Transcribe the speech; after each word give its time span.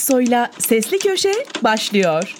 Aksoy'la 0.00 0.50
Sesli 0.58 0.98
Köşe 0.98 1.32
başlıyor. 1.64 2.34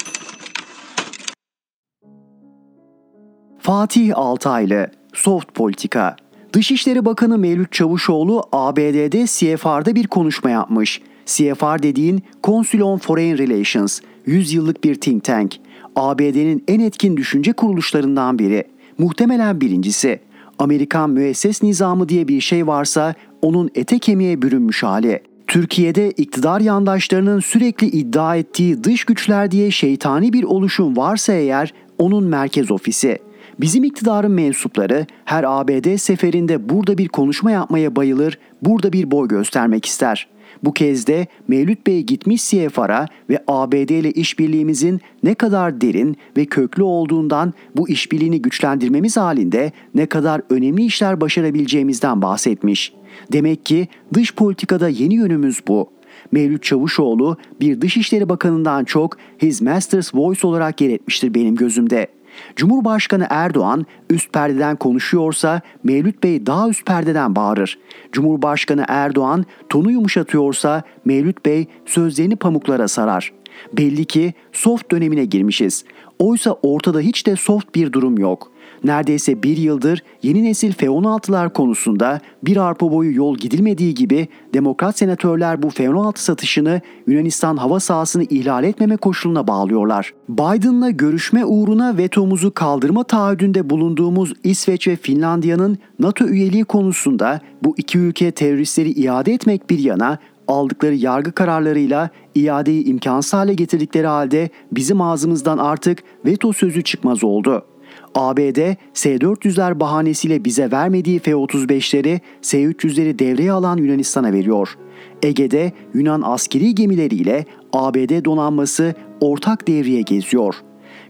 Fatih 3.59 4.13
Altaylı, 4.15 4.91
Soft 5.15 5.55
Politika. 5.55 6.17
Dışişleri 6.53 7.05
Bakanı 7.05 7.39
Mevlüt 7.39 7.73
Çavuşoğlu 7.73 8.43
ABD'de 8.53 9.27
CFR'da 9.27 9.95
bir 9.95 10.07
konuşma 10.07 10.51
yapmış. 10.51 11.03
CFR 11.27 11.83
dediğin 11.83 12.23
Council 12.45 12.81
on 12.81 12.99
Foreign 12.99 13.39
Relations, 13.39 14.01
100 14.27 14.53
yıllık 14.53 14.85
bir 14.85 14.95
think 14.95 15.25
tank. 15.25 15.57
ABD'nin 15.97 16.65
en 16.69 16.81
etkin 16.81 17.17
düşünce 17.17 17.53
kuruluşlarından 17.53 18.39
biri. 18.39 18.65
Muhtemelen 18.99 19.61
birincisi. 19.61 20.21
Amerikan 20.59 21.11
müesses 21.11 21.63
nizamı 21.63 22.09
diye 22.09 22.29
bir 22.29 22.41
şey 22.41 22.67
varsa 22.67 23.15
onun 23.43 23.71
ete 23.75 23.99
kemiğe 23.99 24.43
bürünmüş 24.43 24.83
hali. 24.83 25.30
Türkiye'de 25.51 26.11
iktidar 26.11 26.61
yandaşlarının 26.61 27.41
sürekli 27.41 27.87
iddia 27.87 28.37
ettiği 28.37 28.85
dış 28.85 29.05
güçler 29.05 29.51
diye 29.51 29.71
şeytani 29.71 30.33
bir 30.33 30.45
oluşum 30.45 30.97
varsa 30.97 31.33
eğer 31.33 31.75
onun 31.99 32.25
merkez 32.25 32.71
ofisi. 32.71 33.19
Bizim 33.61 33.85
iktidarın 33.85 34.33
mensupları 34.33 35.07
her 35.25 35.45
ABD 35.47 35.97
seferinde 35.97 36.69
burada 36.69 36.99
bir 36.99 37.09
konuşma 37.09 37.51
yapmaya 37.51 37.97
bayılır, 37.97 38.39
burada 38.63 38.93
bir 38.93 39.11
boy 39.11 39.29
göstermek 39.29 39.87
ister. 39.87 40.29
Bu 40.63 40.73
kez 40.73 41.07
de 41.07 41.27
Mevlüt 41.49 41.87
Bey 41.87 42.03
gitmiş 42.03 42.51
CFR'a 42.51 43.07
ve 43.31 43.45
ABD 43.49 43.91
ile 43.91 44.13
işbirliğimizin 44.13 45.01
ne 45.23 45.35
kadar 45.35 45.81
derin 45.81 46.17
ve 46.37 46.45
köklü 46.45 46.83
olduğundan 46.83 47.55
bu 47.77 47.89
işbirliğini 47.89 48.43
güçlendirmemiz 48.43 49.17
halinde 49.17 49.73
ne 49.95 50.07
kadar 50.07 50.43
önemli 50.51 50.85
işler 50.85 51.21
başarabileceğimizden 51.21 52.23
bahsetmiş. 52.23 52.93
Demek 53.33 53.67
ki 53.67 53.89
dış 54.15 54.35
politikada 54.35 54.89
yeni 54.89 55.15
yönümüz 55.15 55.61
bu. 55.69 55.91
Mevlüt 56.33 56.63
Çavuşoğlu 56.63 57.37
bir 57.61 57.81
Dışişleri 57.81 58.29
Bakanı'ndan 58.29 58.85
çok 58.85 59.17
His 59.43 59.61
Master's 59.61 60.15
Voice 60.15 60.47
olarak 60.47 60.81
yer 60.81 60.91
etmiştir 60.91 61.35
benim 61.35 61.57
gözümde.'' 61.57 62.21
Cumhurbaşkanı 62.57 63.27
Erdoğan 63.31 63.87
üst 64.11 64.33
perdeden 64.33 64.77
konuşuyorsa 64.77 65.61
Mevlüt 65.85 66.23
Bey 66.23 66.47
daha 66.47 66.69
üst 66.69 66.87
perdeden 66.87 67.37
bağırır. 67.37 67.79
Cumhurbaşkanı 68.13 68.85
Erdoğan 68.89 69.45
tonu 69.69 69.91
yumuşatıyorsa 69.91 70.83
Mevlüt 71.05 71.47
Bey 71.47 71.67
sözlerini 71.87 72.37
pamuklara 72.37 72.89
sarar. 72.89 73.33
Belli 73.73 74.05
ki 74.05 74.35
soft 74.53 74.91
dönemine 74.91 75.25
girmişiz. 75.25 75.85
Oysa 76.19 76.57
ortada 76.63 77.01
hiç 77.01 77.27
de 77.27 77.37
soft 77.37 77.75
bir 77.75 77.93
durum 77.93 78.19
yok 78.19 78.53
neredeyse 78.85 79.43
bir 79.43 79.57
yıldır 79.57 80.03
yeni 80.23 80.45
nesil 80.45 80.73
F-16'lar 80.73 81.53
konusunda 81.53 82.21
bir 82.43 82.57
arpa 82.57 82.93
boyu 82.93 83.17
yol 83.17 83.37
gidilmediği 83.37 83.95
gibi 83.95 84.29
demokrat 84.55 84.99
senatörler 84.99 85.63
bu 85.63 85.71
F-16 85.71 86.19
satışını 86.19 86.81
Yunanistan 87.07 87.57
hava 87.57 87.81
sahasını 87.81 88.25
ihlal 88.25 88.65
etmeme 88.65 88.97
koşuluna 88.97 89.47
bağlıyorlar. 89.47 90.15
Biden'la 90.29 90.91
görüşme 90.91 91.45
uğruna 91.45 91.97
vetomuzu 91.97 92.55
kaldırma 92.55 93.05
taahhüdünde 93.05 93.71
bulunduğumuz 93.71 94.33
İsveç 94.45 94.89
ve 94.89 94.97
Finlandiya'nın 94.97 95.79
NATO 95.99 96.25
üyeliği 96.25 96.65
konusunda 96.65 97.41
bu 97.63 97.75
iki 97.77 97.99
ülke 97.99 98.31
teröristleri 98.31 98.91
iade 98.91 99.33
etmek 99.33 99.71
bir 99.71 99.79
yana 99.79 100.19
aldıkları 100.49 100.95
yargı 100.95 101.33
kararlarıyla 101.33 102.11
iadeyi 102.35 102.85
imkansız 102.85 103.33
hale 103.33 103.55
getirdikleri 103.55 104.07
halde 104.07 104.51
bizim 104.73 105.01
ağzımızdan 105.01 105.59
artık 105.59 106.03
veto 106.25 106.53
sözü 106.53 106.83
çıkmaz 106.83 107.25
oldu. 107.25 107.65
ABD 108.15 108.77
S-400'ler 108.95 109.81
bahanesiyle 109.81 110.45
bize 110.45 110.71
vermediği 110.71 111.19
F-35'leri 111.19 112.21
S-300'leri 112.43 113.19
devreye 113.19 113.53
alan 113.53 113.77
Yunanistan'a 113.77 114.33
veriyor. 114.33 114.79
Ege'de 115.23 115.73
Yunan 115.95 116.23
askeri 116.23 116.75
gemileriyle 116.75 117.45
ABD 117.73 118.25
donanması 118.25 118.95
ortak 119.21 119.69
devreye 119.69 120.03
geziyor. 120.03 120.55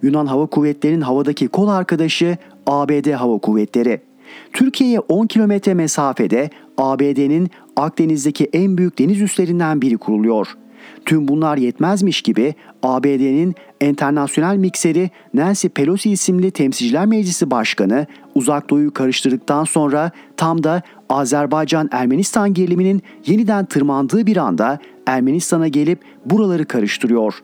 Yunan 0.02 0.26
Hava 0.26 0.46
Kuvvetleri'nin 0.46 1.00
havadaki 1.00 1.48
kol 1.48 1.68
arkadaşı 1.68 2.36
ABD 2.66 3.12
Hava 3.12 3.38
Kuvvetleri. 3.38 4.00
Türkiye'ye 4.52 5.00
10 5.00 5.26
kilometre 5.26 5.74
mesafede 5.74 6.50
ABD'nin 6.78 7.50
Akdeniz'deki 7.76 8.48
en 8.52 8.78
büyük 8.78 8.98
deniz 8.98 9.20
üslerinden 9.20 9.82
biri 9.82 9.96
kuruluyor. 9.96 10.56
Tüm 11.04 11.28
bunlar 11.28 11.56
yetmezmiş 11.56 12.22
gibi 12.22 12.54
ABD'nin 12.82 13.54
internasyonel 13.80 14.56
mikseri 14.56 15.10
Nancy 15.34 15.66
Pelosi 15.68 16.10
isimli 16.10 16.50
Temsilciler 16.50 17.06
Meclisi 17.06 17.50
Başkanı 17.50 18.06
Uzak 18.34 18.70
Doğu'yu 18.70 18.94
karıştırdıktan 18.94 19.64
sonra 19.64 20.10
tam 20.36 20.64
da 20.64 20.82
Azerbaycan-Ermenistan 21.08 22.54
geriliminin 22.54 23.02
yeniden 23.26 23.64
tırmandığı 23.64 24.26
bir 24.26 24.36
anda 24.36 24.78
Ermenistan'a 25.06 25.68
gelip 25.68 25.98
buraları 26.24 26.64
karıştırıyor. 26.64 27.34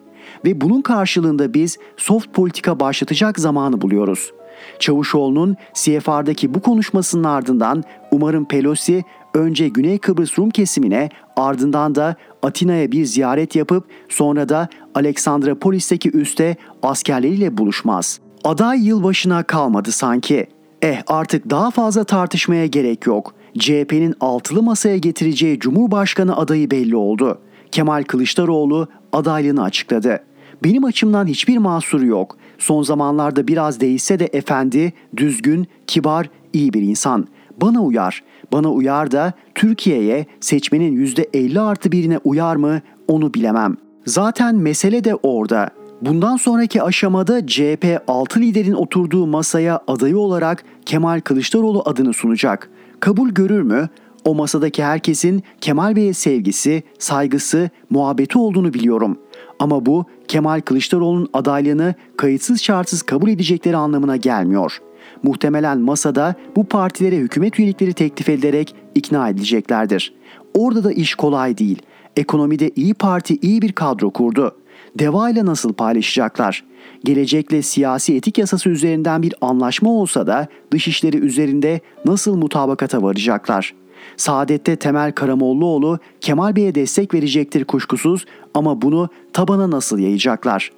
Ve 0.45 0.61
bunun 0.61 0.83
karşılığında 0.83 1.55
biz 1.55 1.79
soft 1.97 2.33
politika 2.33 2.81
başlatacak 2.81 3.39
zamanı 3.39 3.81
buluyoruz. 3.81 4.33
Çavuşoğlu'nun 4.79 5.57
CFR'daki 5.75 6.55
bu 6.55 6.61
konuşmasının 6.61 7.25
ardından 7.25 7.85
umarım 8.11 8.45
Pelosi 8.45 9.05
önce 9.37 9.69
Güney 9.69 9.99
Kıbrıs 9.99 10.39
Rum 10.39 10.51
kesimine 10.51 11.09
ardından 11.37 11.95
da 11.95 12.17
Atina'ya 12.43 12.93
bir 12.93 13.05
ziyaret 13.05 13.57
yapıp 13.57 13.85
sonra 14.09 14.49
da 14.49 14.69
Aleksandropolis'teki 14.95 16.11
üste 16.11 16.57
askerleriyle 16.83 17.59
buluşmaz. 17.59 18.21
Aday 18.45 18.87
yılbaşına 18.87 19.43
kalmadı 19.43 19.93
sanki. 19.93 20.47
Eh 20.83 21.03
artık 21.07 21.51
daha 21.51 21.71
fazla 21.71 22.05
tartışmaya 22.05 22.67
gerek 22.67 23.07
yok. 23.07 23.35
CHP'nin 23.59 24.15
altılı 24.21 24.63
masaya 24.63 24.97
getireceği 24.97 25.59
Cumhurbaşkanı 25.59 26.37
adayı 26.37 26.71
belli 26.71 26.97
oldu. 26.97 27.39
Kemal 27.71 28.03
Kılıçdaroğlu 28.03 28.89
adaylığını 29.13 29.63
açıkladı. 29.63 30.21
Benim 30.65 30.85
açımdan 30.85 31.27
hiçbir 31.27 31.59
mahsuru 31.59 32.07
yok. 32.07 32.37
Son 32.59 32.83
zamanlarda 32.83 33.49
biraz 33.49 33.81
değişse 33.81 34.19
de 34.19 34.27
efendi, 34.33 34.93
düzgün, 35.17 35.67
kibar, 35.87 36.31
iyi 36.53 36.73
bir 36.73 36.83
insan. 36.83 37.27
Bana 37.61 37.83
uyar. 37.83 38.23
Bana 38.53 38.73
uyar 38.73 39.11
da 39.11 39.33
Türkiye'ye 39.55 40.27
seçmenin 40.41 41.07
%50 41.07 41.61
artı 41.61 41.93
birine 41.93 42.19
uyar 42.25 42.57
mı 42.57 42.81
onu 43.09 43.35
bilemem. 43.35 43.77
Zaten 44.07 44.55
mesele 44.55 45.05
de 45.05 45.15
orada. 45.15 45.71
Bundan 46.01 46.37
sonraki 46.37 46.83
aşamada 46.83 47.47
CHP 47.47 48.03
6 48.09 48.41
liderin 48.41 48.73
oturduğu 48.73 49.27
masaya 49.27 49.81
adayı 49.87 50.19
olarak 50.19 50.65
Kemal 50.87 51.21
Kılıçdaroğlu 51.21 51.83
adını 51.85 52.13
sunacak. 52.13 52.71
Kabul 53.01 53.31
görür 53.31 53.63
mü? 53.63 53.89
O 54.25 54.35
masadaki 54.35 54.85
herkesin 54.85 55.43
Kemal 55.61 55.97
Bey'e 55.97 56.13
sevgisi, 56.13 56.83
saygısı, 56.99 57.71
muhabbeti 57.91 58.39
olduğunu 58.39 58.75
biliyorum. 58.75 59.19
Ama 59.59 59.87
bu 59.87 60.05
Kemal 60.29 60.61
Kılıçdaroğlu'nun 60.61 61.29
adaylığını 61.33 61.95
kayıtsız 62.17 62.63
şartsız 62.63 63.03
kabul 63.03 63.29
edecekleri 63.29 63.77
anlamına 63.77 64.17
gelmiyor. 64.17 64.81
Muhtemelen 65.27 65.79
masada 65.79 66.35
bu 66.57 66.65
partilere 66.65 67.17
hükümet 67.17 67.59
üyelikleri 67.59 67.93
teklif 67.93 68.29
edilerek 68.29 68.75
ikna 68.95 69.29
edileceklerdir. 69.29 70.15
Orada 70.55 70.85
da 70.85 70.93
iş 70.93 71.15
kolay 71.15 71.59
değil. 71.59 71.83
Ekonomide 72.17 72.71
İyi 72.77 72.95
Parti 72.95 73.37
iyi 73.43 73.63
bir 73.63 73.73
kadro 73.73 74.11
kurdu. 74.11 74.57
Deva 74.99 75.31
ile 75.31 75.47
nasıl 75.47 75.73
paylaşacaklar? 75.73 76.65
Gelecekle 77.05 77.63
siyasi 77.63 78.17
etik 78.17 78.39
yasası 78.39 78.69
üzerinden 78.69 79.23
bir 79.23 79.35
anlaşma 79.41 79.91
olsa 79.91 80.27
da 80.27 80.47
dışişleri 80.71 81.17
üzerinde 81.17 81.81
nasıl 82.05 82.37
mutabakata 82.37 83.03
varacaklar?'' 83.03 83.87
Saadet'te 84.17 84.77
Temel 84.77 85.13
Karamollaoğlu 85.13 85.99
Kemal 86.21 86.57
Bey'e 86.57 86.75
destek 86.75 87.15
verecektir 87.15 87.65
kuşkusuz 87.65 88.25
ama 88.55 88.83
bunu 88.83 89.09
tabana 89.33 89.71
nasıl 89.71 89.99
yayacaklar? 89.99 90.71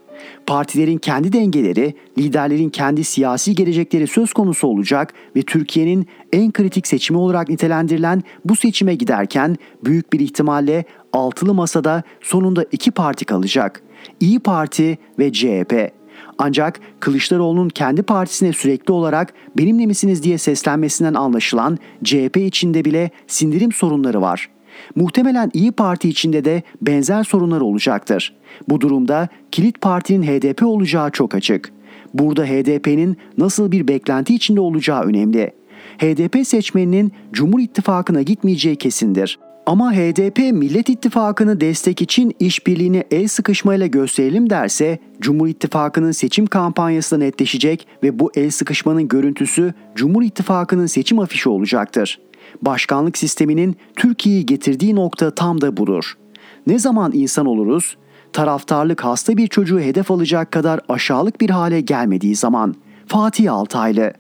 Partilerin 0.47 0.99
kendi 0.99 1.33
dengeleri, 1.33 1.95
liderlerin 2.19 2.69
kendi 2.69 3.05
siyasi 3.05 3.55
gelecekleri 3.55 4.07
söz 4.07 4.33
konusu 4.33 4.69
olacak 4.69 5.15
ve 5.37 5.43
Türkiye'nin 5.43 6.07
en 6.33 6.53
kritik 6.53 6.87
seçimi 6.87 7.19
olarak 7.19 7.49
nitelendirilen 7.49 8.23
bu 8.45 8.57
seçime 8.57 8.95
giderken 8.95 9.57
büyük 9.85 10.13
bir 10.13 10.21
ihtimalle 10.21 10.85
altılı 11.13 11.55
masada 11.55 12.03
sonunda 12.21 12.65
iki 12.73 12.91
parti 12.91 13.25
kalacak. 13.25 13.83
İyi 14.21 14.41
Parti 14.41 14.99
ve 15.19 15.33
CHP. 15.33 15.93
Ancak 16.39 16.81
Kılıçdaroğlu'nun 17.01 17.69
kendi 17.69 18.03
partisine 18.03 18.53
sürekli 18.53 18.93
olarak 18.93 19.35
benimle 19.59 19.87
misiniz 19.87 20.23
diye 20.23 20.39
seslenmesinden 20.39 21.15
anlaşılan 21.15 21.79
CHP 22.05 22.37
içinde 22.37 22.85
bile 22.85 23.11
sindirim 23.27 23.73
sorunları 23.73 24.21
var. 24.21 24.49
Muhtemelen 24.95 25.51
İyi 25.55 25.73
Parti 25.73 26.09
içinde 26.09 26.45
de 26.45 26.63
benzer 26.83 27.25
sorunlar 27.25 27.61
olacaktır. 27.61 28.35
Bu 28.69 28.81
durumda 28.81 29.29
kilit 29.53 29.81
partinin 29.81 30.23
HDP 30.23 30.63
olacağı 30.63 31.11
çok 31.11 31.35
açık. 31.35 31.73
Burada 32.15 32.45
HDP'nin 32.45 33.17
nasıl 33.39 33.73
bir 33.73 33.89
beklenti 33.89 34.35
içinde 34.35 34.61
olacağı 34.61 35.03
önemli. 35.03 35.53
HDP 35.99 36.47
seçmeninin 36.47 37.13
Cumhur 37.33 37.61
İttifakı'na 37.61 38.23
gitmeyeceği 38.23 38.77
kesindir. 38.77 39.39
Ama 39.69 39.93
HDP 39.93 40.39
Millet 40.39 40.89
İttifakı'nı 40.89 41.61
destek 41.61 42.03
için 42.03 42.35
işbirliğini 42.41 43.05
el 43.11 43.29
sıkışmayla 43.29 43.87
gösterelim 43.87 44.51
derse 44.51 44.99
Cumhur 45.21 45.49
İttifakı'nın 45.49 46.13
seçim 46.13 46.47
kampanyası 46.47 47.17
da 47.17 47.19
netleşecek 47.19 47.87
ve 48.03 48.19
bu 48.19 48.31
el 48.35 48.51
sıkışmanın 48.51 49.09
görüntüsü 49.09 49.75
Cumhur 49.95 50.23
İttifakı'nın 50.23 50.87
seçim 50.87 51.19
afişi 51.19 51.49
olacaktır. 51.49 52.19
Başkanlık 52.63 53.19
sisteminin 53.19 53.77
Türkiye'yi 53.97 54.47
getirdiği 54.47 54.95
nokta 54.95 55.31
tam 55.31 55.61
da 55.61 55.77
budur. 55.77 56.19
Ne 56.67 56.79
zaman 56.79 57.13
insan 57.15 57.47
oluruz? 57.47 57.97
taraftarlık 58.33 59.05
hasta 59.05 59.37
bir 59.37 59.47
çocuğu 59.47 59.81
hedef 59.81 60.11
alacak 60.11 60.53
kadar 60.53 60.81
aşağılık 60.89 61.41
bir 61.41 61.51
hale 61.51 61.81
gelmediği 61.81 62.35
zaman. 62.35 62.75
Fatih 63.07 63.53
Altaylı 63.53 64.13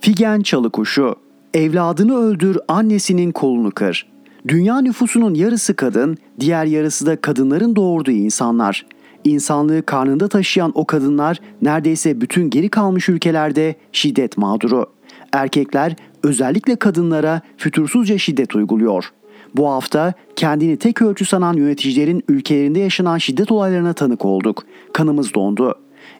Figen 0.00 0.40
Çalıkuşu 0.40 1.14
Evladını 1.54 2.16
öldür, 2.16 2.58
annesinin 2.68 3.32
kolunu 3.32 3.70
kır. 3.70 4.06
Dünya 4.48 4.80
nüfusunun 4.80 5.34
yarısı 5.34 5.76
kadın, 5.76 6.16
diğer 6.40 6.66
yarısı 6.66 7.06
da 7.06 7.20
kadınların 7.20 7.76
doğurduğu 7.76 8.10
insanlar. 8.10 8.86
İnsanlığı 9.24 9.82
karnında 9.82 10.28
taşıyan 10.28 10.72
o 10.74 10.84
kadınlar 10.84 11.40
neredeyse 11.62 12.20
bütün 12.20 12.50
geri 12.50 12.68
kalmış 12.68 13.08
ülkelerde 13.08 13.74
şiddet 13.92 14.38
mağduru. 14.38 14.86
Erkekler 15.32 15.96
özellikle 16.22 16.76
kadınlara 16.76 17.40
fütursuzca 17.56 18.18
şiddet 18.18 18.54
uyguluyor. 18.54 19.12
Bu 19.54 19.68
hafta 19.68 20.12
kendini 20.36 20.76
tek 20.76 21.02
ölçü 21.02 21.24
sanan 21.24 21.54
yöneticilerin 21.54 22.24
ülkelerinde 22.28 22.80
yaşanan 22.80 23.18
şiddet 23.18 23.52
olaylarına 23.52 23.92
tanık 23.92 24.24
olduk. 24.24 24.64
Kanımız 24.92 25.34
dondu. 25.34 25.74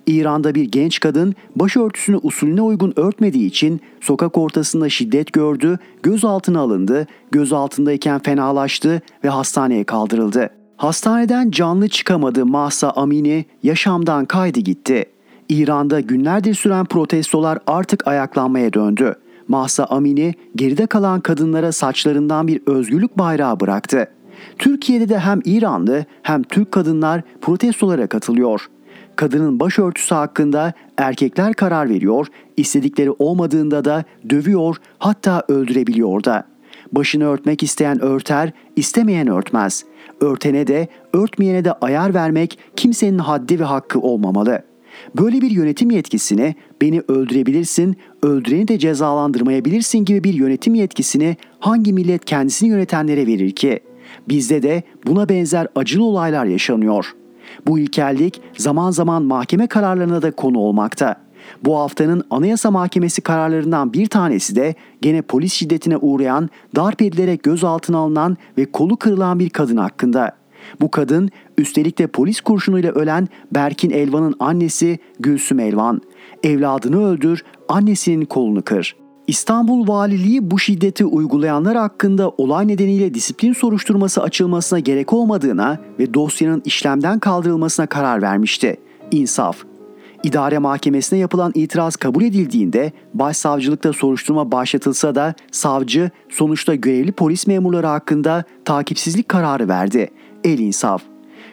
İran'da 0.07 0.55
bir 0.55 0.65
genç 0.65 1.01
kadın 1.01 1.35
başörtüsünü 1.57 2.17
usulüne 2.17 2.63
uygun 2.63 2.93
örtmediği 2.97 3.47
için 3.47 3.81
sokak 4.01 4.39
ortasında 4.39 4.89
şiddet 4.89 5.33
gördü, 5.33 5.79
gözaltına 6.03 6.61
alındı, 6.61 7.07
gözaltındayken 7.31 8.19
fenalaştı 8.19 9.03
ve 9.25 9.29
hastaneye 9.29 9.85
kaldırıldı. 9.85 10.51
Hastaneden 10.77 11.51
canlı 11.51 11.89
çıkamadı 11.89 12.47
Mahsa 12.47 12.91
Amini 12.91 13.45
yaşamdan 13.63 14.25
kaydı 14.25 14.61
gitti. 14.61 15.05
İran'da 15.49 16.01
günlerdir 16.01 16.55
süren 16.55 16.85
protestolar 16.85 17.59
artık 17.67 18.07
ayaklanmaya 18.07 18.73
döndü. 18.73 19.15
Mahsa 19.49 19.85
Amini 19.85 20.35
geride 20.57 20.87
kalan 20.87 21.21
kadınlara 21.21 21.73
saçlarından 21.73 22.49
bir 22.49 22.61
özgürlük 22.67 23.19
bayrağı 23.19 23.61
bıraktı. 23.61 24.09
Türkiye'de 24.59 25.09
de 25.09 25.19
hem 25.19 25.41
İranlı 25.45 26.05
hem 26.23 26.43
Türk 26.43 26.73
kadınlar 26.73 27.23
protestolara 27.41 28.07
katılıyor 28.07 28.69
kadının 29.17 29.61
başörtüsü 29.61 30.15
hakkında 30.15 30.73
erkekler 30.97 31.55
karar 31.55 31.89
veriyor, 31.89 32.27
istedikleri 32.57 33.11
olmadığında 33.11 33.85
da 33.85 34.05
dövüyor 34.31 34.77
hatta 34.99 35.45
öldürebiliyor 35.49 36.25
da. 36.25 36.45
Başını 36.93 37.25
örtmek 37.25 37.63
isteyen 37.63 38.01
örter, 38.01 38.53
istemeyen 38.77 39.29
örtmez. 39.29 39.85
Örtene 40.21 40.67
de, 40.67 40.89
örtmeyene 41.13 41.65
de 41.65 41.73
ayar 41.73 42.15
vermek 42.15 42.59
kimsenin 42.77 43.19
haddi 43.19 43.61
ve 43.61 43.65
hakkı 43.65 44.01
olmamalı. 44.01 44.63
Böyle 45.17 45.41
bir 45.41 45.51
yönetim 45.51 45.91
yetkisini 45.91 46.55
beni 46.83 47.03
öldürebilirsin, 47.09 47.97
öldüreni 48.23 48.69
de 48.69 48.79
cezalandırmayabilirsin 48.79 49.99
gibi 49.99 50.25
bir 50.25 50.35
yönetim 50.35 50.75
yetkisini 50.75 51.37
hangi 51.61 51.93
millet 51.93 52.25
kendisini 52.25 52.69
yönetenlere 52.69 53.27
verir 53.27 53.51
ki? 53.51 53.81
Bizde 54.29 54.63
de 54.63 54.83
buna 55.07 55.29
benzer 55.29 55.69
acılı 55.75 56.05
olaylar 56.05 56.45
yaşanıyor.'' 56.45 57.25
Bu 57.67 57.79
ilkellik 57.79 58.41
zaman 58.57 58.91
zaman 58.91 59.23
mahkeme 59.23 59.67
kararlarına 59.67 60.23
da 60.23 60.31
konu 60.31 60.59
olmakta. 60.59 61.24
Bu 61.65 61.79
haftanın 61.79 62.25
Anayasa 62.31 62.71
Mahkemesi 62.71 63.23
kararlarından 63.23 63.93
bir 63.93 64.07
tanesi 64.07 64.57
de 64.57 64.75
gene 65.03 65.23
polis 65.23 65.53
şiddetine 65.53 65.97
uğrayan, 65.97 66.51
darp 66.77 67.03
edilerek 67.03 67.43
gözaltına 67.43 67.99
alınan 67.99 68.37
ve 68.59 68.73
kolu 68.73 68.97
kırılan 68.97 69.39
bir 69.39 69.51
kadın 69.51 69.77
hakkında. 69.77 70.37
Bu 70.81 70.91
kadın 70.91 71.31
üstelik 71.59 71.99
de 71.99 72.07
polis 72.07 72.41
kurşunuyla 72.41 72.93
ölen 72.93 73.29
Berkin 73.55 73.91
Elvan'ın 73.91 74.35
annesi 74.39 74.99
Gülsüm 75.21 75.61
Elvan. 75.61 76.01
Evladını 76.43 77.07
öldür, 77.07 77.45
annesinin 77.69 78.25
kolunu 78.25 78.63
kır.'' 78.63 79.05
İstanbul 79.27 79.89
Valiliği 79.89 80.51
bu 80.51 80.59
şiddeti 80.59 81.05
uygulayanlar 81.05 81.77
hakkında 81.77 82.31
olay 82.31 82.69
nedeniyle 82.69 83.15
disiplin 83.15 83.53
soruşturması 83.53 84.23
açılmasına 84.23 84.79
gerek 84.79 85.13
olmadığına 85.13 85.79
ve 85.99 86.15
dosyanın 86.15 86.63
işlemden 86.65 87.19
kaldırılmasına 87.19 87.87
karar 87.87 88.23
vermişti. 88.23 88.77
İnsaf. 89.11 89.74
İdare 90.25 90.59
mahkemesine 90.59 91.19
yapılan 91.19 91.53
itiraz 91.55 91.97
kabul 91.97 92.23
edildiğinde 92.23 92.93
başsavcılıkta 93.15 93.93
soruşturma 93.93 94.53
başlatılsa 94.53 95.15
da 95.15 95.35
savcı 95.53 96.11
sonuçta 96.29 96.75
görevli 96.75 97.13
polis 97.13 97.47
memurları 97.47 97.87
hakkında 97.87 98.45
takipsizlik 98.65 99.29
kararı 99.29 99.69
verdi. 99.69 100.11
El 100.45 100.59
insaf. 100.59 101.03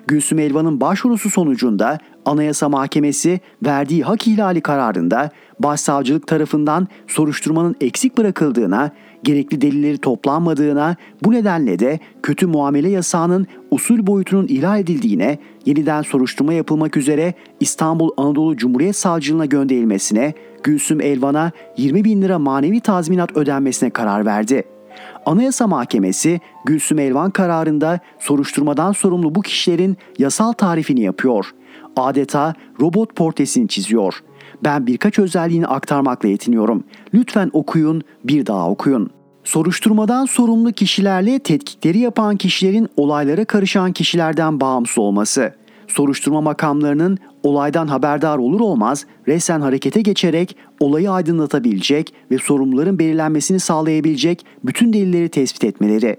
Gülsüm 0.08 0.40
Elvan'ın 0.40 0.82
başvurusu 0.82 1.30
sonucunda 1.30 1.98
Anayasa 2.26 2.70
Mahkemesi 2.70 3.40
verdiği 3.66 4.04
hak 4.04 4.28
ihlali 4.28 4.62
kararında 4.62 5.30
başsavcılık 5.64 6.28
tarafından 6.28 6.88
soruşturmanın 7.08 7.76
eksik 7.82 8.18
bırakıldığına, 8.18 8.92
gerekli 9.24 9.62
delilleri 9.62 9.98
toplanmadığına, 9.98 10.96
bu 11.24 11.32
nedenle 11.32 11.80
de 11.80 12.00
kötü 12.24 12.48
muamele 12.48 12.90
yasağının 12.90 13.48
usul 13.72 14.08
boyutunun 14.08 14.48
ihlal 14.48 14.80
edildiğine, 14.80 15.38
yeniden 15.66 16.02
soruşturma 16.02 16.54
yapılmak 16.54 16.98
üzere 16.98 17.34
İstanbul 17.60 18.10
Anadolu 18.18 18.58
Cumhuriyet 18.58 18.96
Savcılığına 18.96 19.46
gönderilmesine, 19.46 20.34
Gülsüm 20.64 21.02
Elvan'a 21.02 21.52
20 21.78 22.04
bin 22.04 22.22
lira 22.22 22.40
manevi 22.40 22.80
tazminat 22.80 23.38
ödenmesine 23.38 23.90
karar 23.90 24.26
verdi. 24.26 24.64
Anayasa 25.26 25.68
Mahkemesi 25.68 26.40
Gülsüm 26.66 27.00
Elvan 27.00 27.32
kararında 27.32 28.00
soruşturmadan 28.20 28.92
sorumlu 28.92 29.36
bu 29.36 29.42
kişilerin 29.42 29.98
yasal 30.18 30.52
tarifini 30.52 31.02
yapıyor. 31.02 31.46
Adeta 31.96 32.54
robot 32.82 33.16
portresini 33.16 33.68
çiziyor. 33.68 34.24
Ben 34.64 34.88
birkaç 34.88 35.20
özelliğini 35.20 35.68
aktarmakla 35.68 36.30
yetiniyorum. 36.30 36.84
Lütfen 37.14 37.50
okuyun, 37.54 38.02
bir 38.24 38.46
daha 38.46 38.70
okuyun. 38.70 39.10
Soruşturmadan 39.44 40.26
sorumlu 40.26 40.72
kişilerle 40.72 41.40
tetkikleri 41.40 42.00
yapan 42.00 42.38
kişilerin 42.38 42.88
olaylara 42.98 43.46
karışan 43.46 43.92
kişilerden 43.92 44.60
bağımsız 44.60 44.98
olması 44.98 45.54
soruşturma 45.92 46.42
makamlarının 46.42 47.18
olaydan 47.44 47.88
haberdar 47.88 48.38
olur 48.38 48.60
olmaz 48.60 49.06
resen 49.28 49.62
harekete 49.62 50.02
geçerek 50.02 50.56
olayı 50.80 51.12
aydınlatabilecek 51.12 52.14
ve 52.32 52.38
sorumluların 52.38 53.00
belirlenmesini 53.00 53.60
sağlayabilecek 53.60 54.46
bütün 54.64 54.94
delilleri 54.94 55.30
tespit 55.30 55.64
etmeleri. 55.64 56.18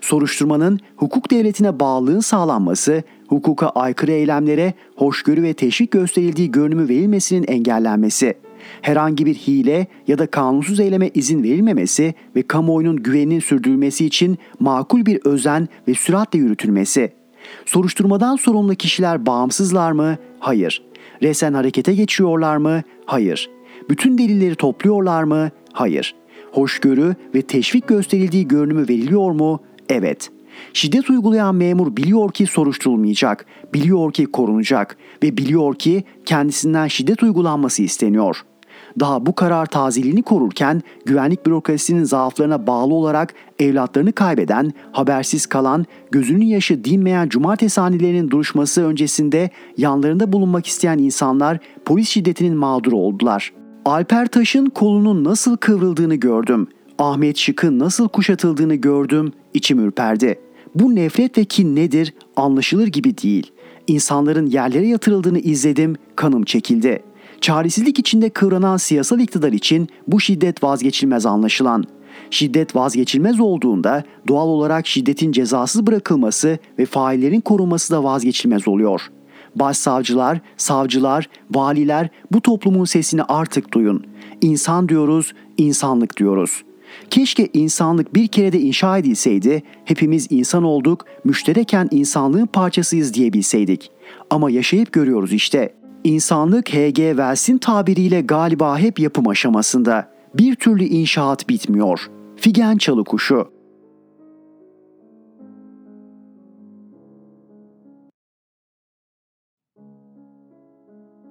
Soruşturmanın 0.00 0.80
hukuk 0.96 1.30
devletine 1.30 1.80
bağlılığın 1.80 2.20
sağlanması, 2.20 3.02
hukuka 3.28 3.68
aykırı 3.68 4.12
eylemlere 4.12 4.74
hoşgörü 4.96 5.42
ve 5.42 5.54
teşvik 5.54 5.90
gösterildiği 5.90 6.50
görünümü 6.50 6.88
verilmesinin 6.88 7.46
engellenmesi, 7.46 8.34
herhangi 8.82 9.26
bir 9.26 9.34
hile 9.34 9.86
ya 10.08 10.18
da 10.18 10.26
kanunsuz 10.26 10.80
eyleme 10.80 11.10
izin 11.14 11.42
verilmemesi 11.42 12.14
ve 12.36 12.42
kamuoyunun 12.42 12.96
güveninin 12.96 13.40
sürdürülmesi 13.40 14.06
için 14.06 14.38
makul 14.60 15.06
bir 15.06 15.20
özen 15.24 15.68
ve 15.88 15.94
süratle 15.94 16.38
yürütülmesi.'' 16.38 17.24
Soruşturmadan 17.66 18.36
sorumlu 18.36 18.74
kişiler 18.74 19.26
bağımsızlar 19.26 19.92
mı? 19.92 20.16
Hayır. 20.38 20.82
Resen 21.22 21.54
harekete 21.54 21.94
geçiyorlar 21.94 22.56
mı? 22.56 22.82
Hayır. 23.06 23.50
Bütün 23.90 24.18
delilleri 24.18 24.54
topluyorlar 24.54 25.22
mı? 25.22 25.50
Hayır. 25.72 26.14
Hoşgörü 26.52 27.14
ve 27.34 27.42
teşvik 27.42 27.88
gösterildiği 27.88 28.48
görünümü 28.48 28.88
veriliyor 28.88 29.30
mu? 29.30 29.60
Evet. 29.88 30.30
Şiddet 30.72 31.10
uygulayan 31.10 31.54
memur 31.54 31.96
biliyor 31.96 32.32
ki 32.32 32.46
soruşturulmayacak, 32.46 33.46
biliyor 33.74 34.12
ki 34.12 34.26
korunacak 34.26 34.96
ve 35.22 35.36
biliyor 35.36 35.74
ki 35.74 36.04
kendisinden 36.24 36.86
şiddet 36.86 37.22
uygulanması 37.22 37.82
isteniyor.'' 37.82 38.54
daha 39.00 39.26
bu 39.26 39.34
karar 39.34 39.66
tazeliğini 39.66 40.22
korurken 40.22 40.82
güvenlik 41.04 41.46
bürokrasisinin 41.46 42.04
zaaflarına 42.04 42.66
bağlı 42.66 42.94
olarak 42.94 43.34
evlatlarını 43.58 44.12
kaybeden, 44.12 44.72
habersiz 44.92 45.46
kalan, 45.46 45.86
gözünün 46.10 46.46
yaşı 46.46 46.84
dinmeyen 46.84 47.28
cumartesi 47.28 47.80
hanelerinin 47.80 48.30
duruşması 48.30 48.84
öncesinde 48.84 49.50
yanlarında 49.76 50.32
bulunmak 50.32 50.66
isteyen 50.66 50.98
insanlar 50.98 51.58
polis 51.84 52.08
şiddetinin 52.08 52.56
mağduru 52.56 52.96
oldular. 52.96 53.52
Alper 53.84 54.26
Taş'ın 54.26 54.66
kolunun 54.66 55.24
nasıl 55.24 55.56
kıvrıldığını 55.56 56.14
gördüm. 56.14 56.68
Ahmet 56.98 57.36
Şık'ın 57.36 57.78
nasıl 57.78 58.08
kuşatıldığını 58.08 58.74
gördüm, 58.74 59.32
içim 59.54 59.80
ürperdi. 59.80 60.38
Bu 60.74 60.94
nefret 60.94 61.38
ve 61.38 61.44
kin 61.44 61.76
nedir 61.76 62.14
anlaşılır 62.36 62.86
gibi 62.86 63.18
değil. 63.18 63.52
İnsanların 63.86 64.46
yerlere 64.46 64.86
yatırıldığını 64.86 65.38
izledim, 65.38 65.96
kanım 66.16 66.44
çekildi.'' 66.44 67.14
Çaresizlik 67.44 67.98
içinde 67.98 68.30
kıvranan 68.30 68.76
siyasal 68.76 69.20
iktidar 69.20 69.52
için 69.52 69.88
bu 70.08 70.20
şiddet 70.20 70.62
vazgeçilmez 70.62 71.26
anlaşılan. 71.26 71.84
Şiddet 72.30 72.76
vazgeçilmez 72.76 73.40
olduğunda 73.40 74.04
doğal 74.28 74.48
olarak 74.48 74.86
şiddetin 74.86 75.32
cezasız 75.32 75.86
bırakılması 75.86 76.58
ve 76.78 76.86
faillerin 76.86 77.40
korunması 77.40 77.94
da 77.94 78.04
vazgeçilmez 78.04 78.68
oluyor. 78.68 79.10
Başsavcılar, 79.56 80.40
savcılar, 80.56 81.28
valiler 81.50 82.08
bu 82.32 82.40
toplumun 82.40 82.84
sesini 82.84 83.22
artık 83.22 83.72
duyun. 83.72 84.06
İnsan 84.40 84.88
diyoruz, 84.88 85.32
insanlık 85.56 86.16
diyoruz. 86.16 86.62
Keşke 87.10 87.48
insanlık 87.52 88.14
bir 88.14 88.26
kere 88.26 88.52
de 88.52 88.60
inşa 88.60 88.98
edilseydi, 88.98 89.62
hepimiz 89.84 90.26
insan 90.30 90.64
olduk, 90.64 91.06
müştereken 91.24 91.88
insanlığın 91.90 92.46
parçasıyız 92.46 93.14
diyebilseydik. 93.14 93.90
Ama 94.30 94.50
yaşayıp 94.50 94.92
görüyoruz 94.92 95.32
işte. 95.32 95.74
İnsanlık 96.04 96.74
H.G. 96.74 97.08
Wells'in 97.08 97.58
tabiriyle 97.58 98.20
galiba 98.20 98.78
hep 98.78 98.98
yapım 98.98 99.28
aşamasında. 99.28 100.14
Bir 100.34 100.54
türlü 100.54 100.84
inşaat 100.84 101.48
bitmiyor. 101.48 102.10
Figen 102.36 102.76
Çalıkuşu 102.76 103.54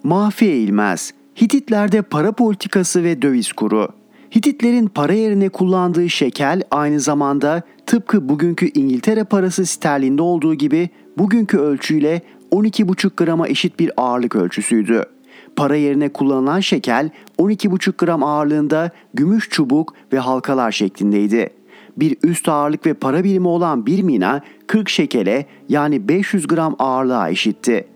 Mahfi 0.02 0.44
Eğilmez 0.44 1.14
Hititlerde 1.40 2.02
para 2.02 2.32
politikası 2.32 3.04
ve 3.04 3.22
döviz 3.22 3.52
kuru 3.52 3.88
Hititlerin 4.34 4.86
para 4.86 5.12
yerine 5.12 5.48
kullandığı 5.48 6.10
şekel 6.10 6.62
aynı 6.70 7.00
zamanda 7.00 7.62
tıpkı 7.86 8.28
bugünkü 8.28 8.70
İngiltere 8.74 9.24
parası 9.24 9.66
sterlinde 9.66 10.22
olduğu 10.22 10.54
gibi 10.54 10.88
bugünkü 11.18 11.58
ölçüyle 11.58 12.22
12,5 12.52 13.10
grama 13.16 13.48
eşit 13.48 13.78
bir 13.78 13.90
ağırlık 13.96 14.36
ölçüsüydü. 14.36 15.04
Para 15.56 15.76
yerine 15.76 16.08
kullanılan 16.08 16.60
şekel 16.60 17.10
12,5 17.38 17.92
gram 17.98 18.22
ağırlığında 18.22 18.90
gümüş 19.14 19.48
çubuk 19.50 19.94
ve 20.12 20.18
halkalar 20.18 20.72
şeklindeydi. 20.72 21.50
Bir 21.96 22.16
üst 22.22 22.48
ağırlık 22.48 22.86
ve 22.86 22.94
para 22.94 23.24
birimi 23.24 23.48
olan 23.48 23.86
bir 23.86 24.02
mina 24.02 24.40
40 24.66 24.88
şekele 24.88 25.46
yani 25.68 26.08
500 26.08 26.46
gram 26.46 26.76
ağırlığa 26.78 27.30
eşitti. 27.30 27.86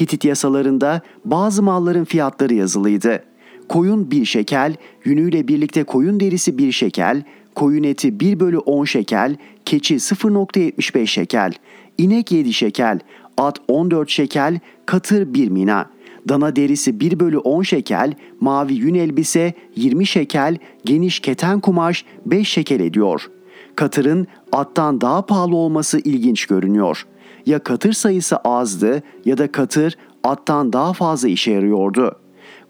Hitit 0.00 0.24
yasalarında 0.24 1.00
bazı 1.24 1.62
malların 1.62 2.04
fiyatları 2.04 2.54
yazılıydı. 2.54 3.22
Koyun 3.68 4.10
1 4.10 4.24
şekel, 4.24 4.74
yünüyle 5.04 5.48
birlikte 5.48 5.84
koyun 5.84 6.20
derisi 6.20 6.58
1 6.58 6.72
şekel, 6.72 7.22
koyun 7.54 7.82
eti 7.82 8.20
1 8.20 8.40
bölü 8.40 8.58
10 8.58 8.84
şekel, 8.84 9.36
keçi 9.64 9.94
0.75 9.94 11.06
şekel, 11.06 11.52
inek 11.98 12.32
7 12.32 12.52
şekel, 12.52 12.98
at 13.36 13.58
14 13.68 14.10
şekel, 14.10 14.58
katır 14.86 15.34
1 15.34 15.48
mina. 15.48 15.90
Dana 16.28 16.56
derisi 16.56 17.00
1 17.00 17.20
bölü 17.20 17.38
10 17.38 17.62
şekel, 17.62 18.14
mavi 18.40 18.74
yün 18.74 18.94
elbise 18.94 19.54
20 19.76 20.06
şekel, 20.06 20.56
geniş 20.84 21.20
keten 21.20 21.60
kumaş 21.60 22.04
5 22.26 22.48
şekel 22.48 22.80
ediyor. 22.80 23.30
Katırın 23.76 24.26
attan 24.52 25.00
daha 25.00 25.26
pahalı 25.26 25.56
olması 25.56 25.98
ilginç 25.98 26.46
görünüyor. 26.46 27.06
Ya 27.46 27.58
katır 27.58 27.92
sayısı 27.92 28.36
azdı 28.36 29.02
ya 29.24 29.38
da 29.38 29.52
katır 29.52 29.96
attan 30.24 30.72
daha 30.72 30.92
fazla 30.92 31.28
işe 31.28 31.50
yarıyordu. 31.50 32.16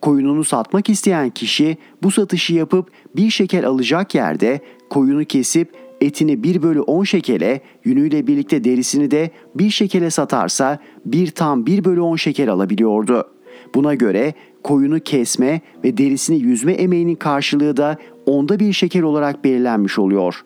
Koyununu 0.06 0.44
satmak 0.44 0.90
isteyen 0.90 1.30
kişi 1.30 1.76
bu 2.02 2.10
satışı 2.10 2.54
yapıp 2.54 2.90
bir 3.16 3.30
şekel 3.30 3.66
alacak 3.66 4.14
yerde 4.14 4.60
koyunu 4.90 5.24
kesip 5.24 5.72
etini 6.00 6.42
1 6.42 6.62
bölü 6.62 6.80
10 6.80 7.04
şekele, 7.04 7.60
yünüyle 7.84 8.26
birlikte 8.26 8.64
derisini 8.64 9.10
de 9.10 9.30
1 9.54 9.70
şekele 9.70 10.10
satarsa 10.10 10.78
bir 11.04 11.30
tam 11.30 11.66
1 11.66 11.84
bölü 11.84 12.00
10 12.00 12.16
şekel 12.16 12.50
alabiliyordu. 12.50 13.30
Buna 13.74 13.94
göre 13.94 14.34
koyunu 14.62 15.00
kesme 15.00 15.60
ve 15.84 15.96
derisini 15.96 16.38
yüzme 16.38 16.72
emeğinin 16.72 17.14
karşılığı 17.14 17.76
da 17.76 17.96
onda 18.26 18.60
bir 18.60 18.72
şekel 18.72 19.02
olarak 19.02 19.44
belirlenmiş 19.44 19.98
oluyor. 19.98 20.44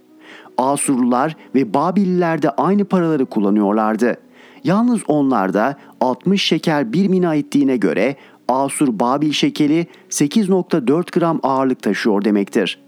Asurlular 0.59 1.37
ve 1.55 1.75
Babililer 1.75 2.43
de 2.43 2.51
aynı 2.51 2.85
paraları 2.85 3.27
kullanıyorlardı. 3.27 4.17
Yalnız 4.65 5.01
onlarda 5.09 5.77
60 6.01 6.43
şeker 6.43 6.93
bir 6.93 7.09
mina 7.09 7.35
ettiğine 7.35 7.77
göre 7.77 8.17
Asur 8.51 9.01
Babil 9.01 9.33
şekeli 9.33 9.87
8.4 10.11 11.19
gram 11.19 11.41
ağırlık 11.43 11.83
taşıyor 11.83 12.25
demektir. 12.25 12.79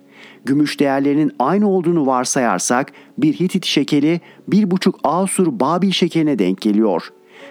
Gümüş 0.44 0.80
değerlerinin 0.80 1.32
aynı 1.38 1.68
olduğunu 1.68 2.06
varsayarsak 2.06 2.92
bir 3.18 3.32
Hitit 3.32 3.64
şekeli 3.64 4.20
1,5 4.50 4.94
Asur 5.04 5.60
Babil 5.60 5.90
şekeline 5.90 6.38
denk 6.38 6.60
geliyor. 6.60 7.08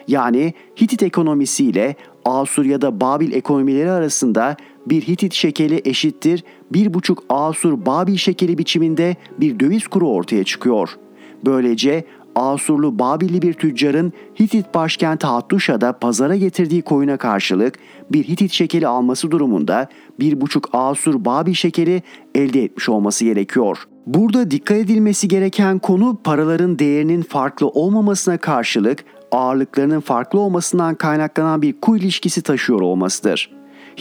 Yani 0.07 0.53
Hitit 0.81 1.03
ekonomisiyle 1.03 1.95
Asur 2.25 2.65
ya 2.65 2.81
da 2.81 3.01
Babil 3.01 3.33
ekonomileri 3.33 3.91
arasında 3.91 4.57
bir 4.85 5.01
Hitit 5.01 5.33
şekeli 5.33 5.81
eşittir 5.85 6.43
1,5 6.73 7.17
Asur 7.29 7.85
Babil 7.85 8.17
şekeli 8.17 8.57
biçiminde 8.57 9.15
bir 9.39 9.59
döviz 9.59 9.87
kuru 9.87 10.09
ortaya 10.09 10.43
çıkıyor. 10.43 10.89
Böylece 11.45 12.05
Asurlu 12.35 12.99
Babilli 12.99 13.41
bir 13.41 13.53
tüccarın 13.53 14.13
Hitit 14.39 14.73
başkenti 14.73 15.27
Hattuşa'da 15.27 15.93
pazara 15.93 16.35
getirdiği 16.35 16.81
koyuna 16.81 17.17
karşılık 17.17 17.79
bir 18.11 18.23
Hitit 18.23 18.51
şekeri 18.51 18.87
alması 18.87 19.31
durumunda 19.31 19.87
bir 20.19 20.41
buçuk 20.41 20.69
Asur 20.73 21.25
Babil 21.25 21.53
şekeri 21.53 22.03
elde 22.35 22.63
etmiş 22.63 22.89
olması 22.89 23.25
gerekiyor. 23.25 23.77
Burada 24.07 24.51
dikkat 24.51 24.77
edilmesi 24.77 25.27
gereken 25.27 25.79
konu 25.79 26.17
paraların 26.23 26.79
değerinin 26.79 27.21
farklı 27.21 27.67
olmamasına 27.67 28.37
karşılık 28.37 29.05
ağırlıklarının 29.31 29.99
farklı 29.99 30.39
olmasından 30.39 30.95
kaynaklanan 30.95 31.61
bir 31.61 31.73
ku 31.81 31.97
ilişkisi 31.97 32.41
taşıyor 32.41 32.81
olmasıdır. 32.81 33.51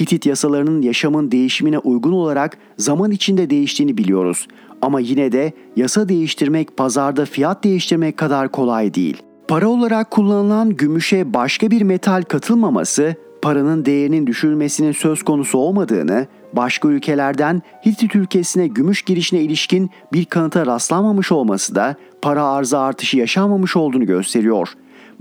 Hitit 0.01 0.27
yasalarının 0.27 0.83
yaşamın 0.83 1.31
değişimine 1.31 1.79
uygun 1.79 2.13
olarak 2.13 2.59
zaman 2.77 3.11
içinde 3.11 3.51
değiştiğini 3.51 3.99
biliyoruz. 3.99 4.47
Ama 4.83 5.01
yine 5.01 5.33
de 5.33 5.53
yasa 5.77 6.09
değiştirmek 6.09 6.77
pazarda 6.77 7.25
fiyat 7.25 7.65
değiştirmek 7.65 8.17
kadar 8.17 8.49
kolay 8.49 8.95
değil. 8.95 9.23
Para 9.49 9.69
olarak 9.69 10.11
kullanılan 10.11 10.71
gümüşe 10.71 11.35
başka 11.35 11.71
bir 11.71 11.83
metal 11.83 12.23
katılmaması, 12.23 13.15
paranın 13.43 13.85
değerinin 13.85 14.27
düşürülmesinin 14.27 14.93
söz 14.93 15.23
konusu 15.23 15.59
olmadığını, 15.59 16.27
başka 16.53 16.89
ülkelerden 16.89 17.63
Hitit 17.87 18.17
ülkesine 18.17 18.67
gümüş 18.67 19.03
girişine 19.03 19.41
ilişkin 19.41 19.91
bir 20.13 20.25
kanıta 20.25 20.67
rastlanmamış 20.67 21.33
olması 21.33 21.75
da 21.75 21.97
para 22.23 22.45
arzı 22.45 22.79
artışı 22.79 23.17
yaşanmamış 23.17 23.77
olduğunu 23.77 24.07
gösteriyor. 24.07 24.69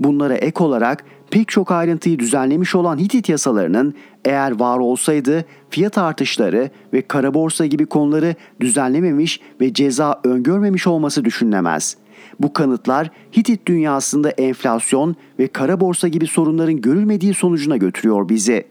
Bunlara 0.00 0.34
ek 0.34 0.64
olarak 0.64 1.04
pek 1.30 1.48
çok 1.48 1.70
ayrıntıyı 1.70 2.18
düzenlemiş 2.18 2.74
olan 2.74 2.98
Hitit 2.98 3.28
yasalarının 3.28 3.94
eğer 4.24 4.60
var 4.60 4.78
olsaydı 4.78 5.44
fiyat 5.70 5.98
artışları 5.98 6.70
ve 6.92 7.02
kara 7.02 7.34
borsa 7.34 7.66
gibi 7.66 7.86
konuları 7.86 8.34
düzenlememiş 8.60 9.40
ve 9.60 9.74
ceza 9.74 10.20
öngörmemiş 10.24 10.86
olması 10.86 11.24
düşünülemez. 11.24 11.96
Bu 12.40 12.52
kanıtlar 12.52 13.10
Hitit 13.36 13.66
dünyasında 13.66 14.30
enflasyon 14.30 15.16
ve 15.38 15.48
kara 15.48 15.80
borsa 15.80 16.08
gibi 16.08 16.26
sorunların 16.26 16.80
görülmediği 16.80 17.34
sonucuna 17.34 17.76
götürüyor 17.76 18.28
bizi. 18.28 18.66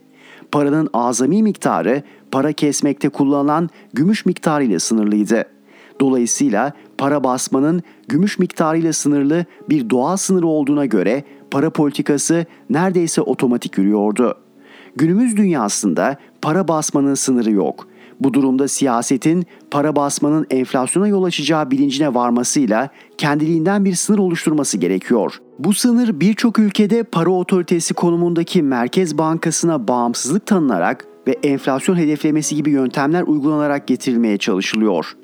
Paranın 0.52 0.90
azami 0.94 1.44
miktarı 1.44 2.04
para 2.32 2.54
kesmekte 2.54 3.10
kullanılan 3.10 3.70
gümüş 3.94 4.26
miktarı 4.26 4.64
ile 4.64 4.80
sınırlıydı. 4.80 5.46
Dolayısıyla 6.00 6.74
para 6.98 7.24
basmanın 7.24 7.82
gümüş 8.08 8.40
miktarıyla 8.40 8.94
sınırlı 8.94 9.46
bir 9.70 9.90
doğal 9.90 10.18
sınırı 10.18 10.48
olduğuna 10.48 10.86
göre 10.86 11.24
para 11.52 11.70
politikası 11.70 12.46
neredeyse 12.70 13.22
otomatik 13.22 13.78
yürüyordu. 13.78 14.38
Günümüz 14.96 15.38
dünyasında 15.38 16.18
para 16.42 16.68
basmanın 16.68 17.14
sınırı 17.14 17.52
yok. 17.52 17.88
Bu 18.20 18.34
durumda 18.34 18.68
siyasetin 18.68 19.46
para 19.72 19.96
basmanın 19.96 20.48
enflasyona 20.50 21.08
yol 21.08 21.24
açacağı 21.24 21.72
bilincine 21.72 22.14
varmasıyla 22.14 22.90
kendiliğinden 23.18 23.86
bir 23.86 23.96
sınır 23.96 24.20
oluşturması 24.20 24.78
gerekiyor. 24.78 25.42
Bu 25.60 25.74
sınır 25.74 26.20
birçok 26.20 26.60
ülkede 26.60 27.04
para 27.04 27.30
otoritesi 27.30 27.94
konumundaki 27.94 28.64
Merkez 28.64 29.18
Bankası'na 29.18 29.88
bağımsızlık 29.88 30.46
tanınarak 30.46 31.06
ve 31.28 31.38
enflasyon 31.44 31.96
hedeflemesi 31.96 32.56
gibi 32.56 32.70
yöntemler 32.72 33.24
uygulanarak 33.24 33.88
getirilmeye 33.88 34.38
çalışılıyor. 34.38 35.16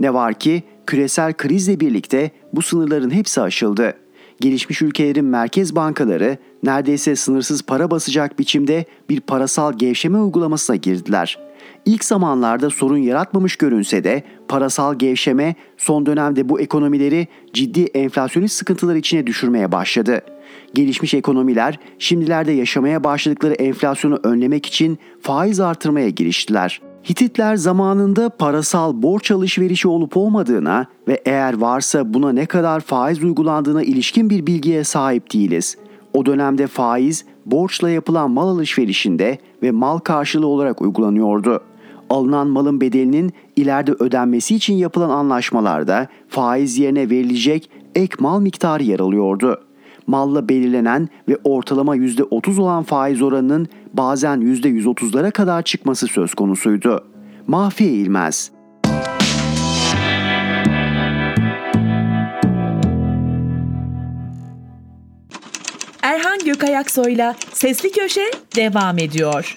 Ne 0.00 0.14
var 0.14 0.34
ki 0.34 0.62
küresel 0.86 1.32
krizle 1.32 1.80
birlikte 1.80 2.30
bu 2.52 2.62
sınırların 2.62 3.10
hepsi 3.10 3.40
aşıldı 3.40 3.94
gelişmiş 4.40 4.82
ülkelerin 4.82 5.24
merkez 5.24 5.76
bankaları 5.76 6.38
neredeyse 6.62 7.16
sınırsız 7.16 7.62
para 7.62 7.90
basacak 7.90 8.38
biçimde 8.38 8.84
bir 9.10 9.20
parasal 9.20 9.72
gevşeme 9.72 10.18
uygulamasına 10.18 10.76
girdiler. 10.76 11.38
İlk 11.84 12.04
zamanlarda 12.04 12.70
sorun 12.70 12.96
yaratmamış 12.98 13.56
görünse 13.56 14.04
de 14.04 14.22
parasal 14.48 14.94
gevşeme 14.94 15.54
son 15.76 16.06
dönemde 16.06 16.48
bu 16.48 16.60
ekonomileri 16.60 17.28
ciddi 17.52 17.84
enflasyonist 17.84 18.56
sıkıntılar 18.56 18.96
içine 18.96 19.26
düşürmeye 19.26 19.72
başladı. 19.72 20.20
Gelişmiş 20.74 21.14
ekonomiler 21.14 21.78
şimdilerde 21.98 22.52
yaşamaya 22.52 23.04
başladıkları 23.04 23.54
enflasyonu 23.54 24.20
önlemek 24.22 24.66
için 24.66 24.98
faiz 25.20 25.60
artırmaya 25.60 26.08
giriştiler. 26.08 26.80
Hititler 27.08 27.56
zamanında 27.56 28.28
parasal 28.28 29.02
borç 29.02 29.30
alışverişi 29.30 29.88
olup 29.88 30.16
olmadığına 30.16 30.86
ve 31.08 31.22
eğer 31.24 31.58
varsa 31.60 32.14
buna 32.14 32.32
ne 32.32 32.46
kadar 32.46 32.80
faiz 32.80 33.24
uygulandığına 33.24 33.82
ilişkin 33.82 34.30
bir 34.30 34.46
bilgiye 34.46 34.84
sahip 34.84 35.32
değiliz. 35.32 35.76
O 36.14 36.26
dönemde 36.26 36.66
faiz 36.66 37.24
borçla 37.46 37.90
yapılan 37.90 38.30
mal 38.30 38.48
alışverişinde 38.48 39.38
ve 39.62 39.70
mal 39.70 39.98
karşılığı 39.98 40.46
olarak 40.46 40.82
uygulanıyordu. 40.82 41.60
Alınan 42.10 42.46
malın 42.46 42.80
bedelinin 42.80 43.32
ileride 43.56 43.92
ödenmesi 43.92 44.54
için 44.54 44.74
yapılan 44.74 45.10
anlaşmalarda 45.10 46.08
faiz 46.28 46.78
yerine 46.78 47.10
verilecek 47.10 47.70
ek 47.94 48.16
mal 48.18 48.40
miktarı 48.40 48.82
yer 48.82 49.00
alıyordu 49.00 49.60
malla 50.06 50.48
belirlenen 50.48 51.08
ve 51.28 51.38
ortalama 51.44 51.96
%30 51.96 52.60
olan 52.60 52.82
faiz 52.82 53.22
oranının 53.22 53.68
bazen 53.94 54.40
%130'lara 54.40 55.30
kadar 55.30 55.62
çıkması 55.62 56.06
söz 56.06 56.34
konusuydu. 56.34 57.06
Mahfiye 57.46 57.90
İlmez 57.90 58.50
Erhan 66.02 66.38
Gökayaksoy'la 66.44 67.34
Sesli 67.52 67.92
Köşe 67.92 68.30
devam 68.56 68.98
ediyor. 68.98 69.56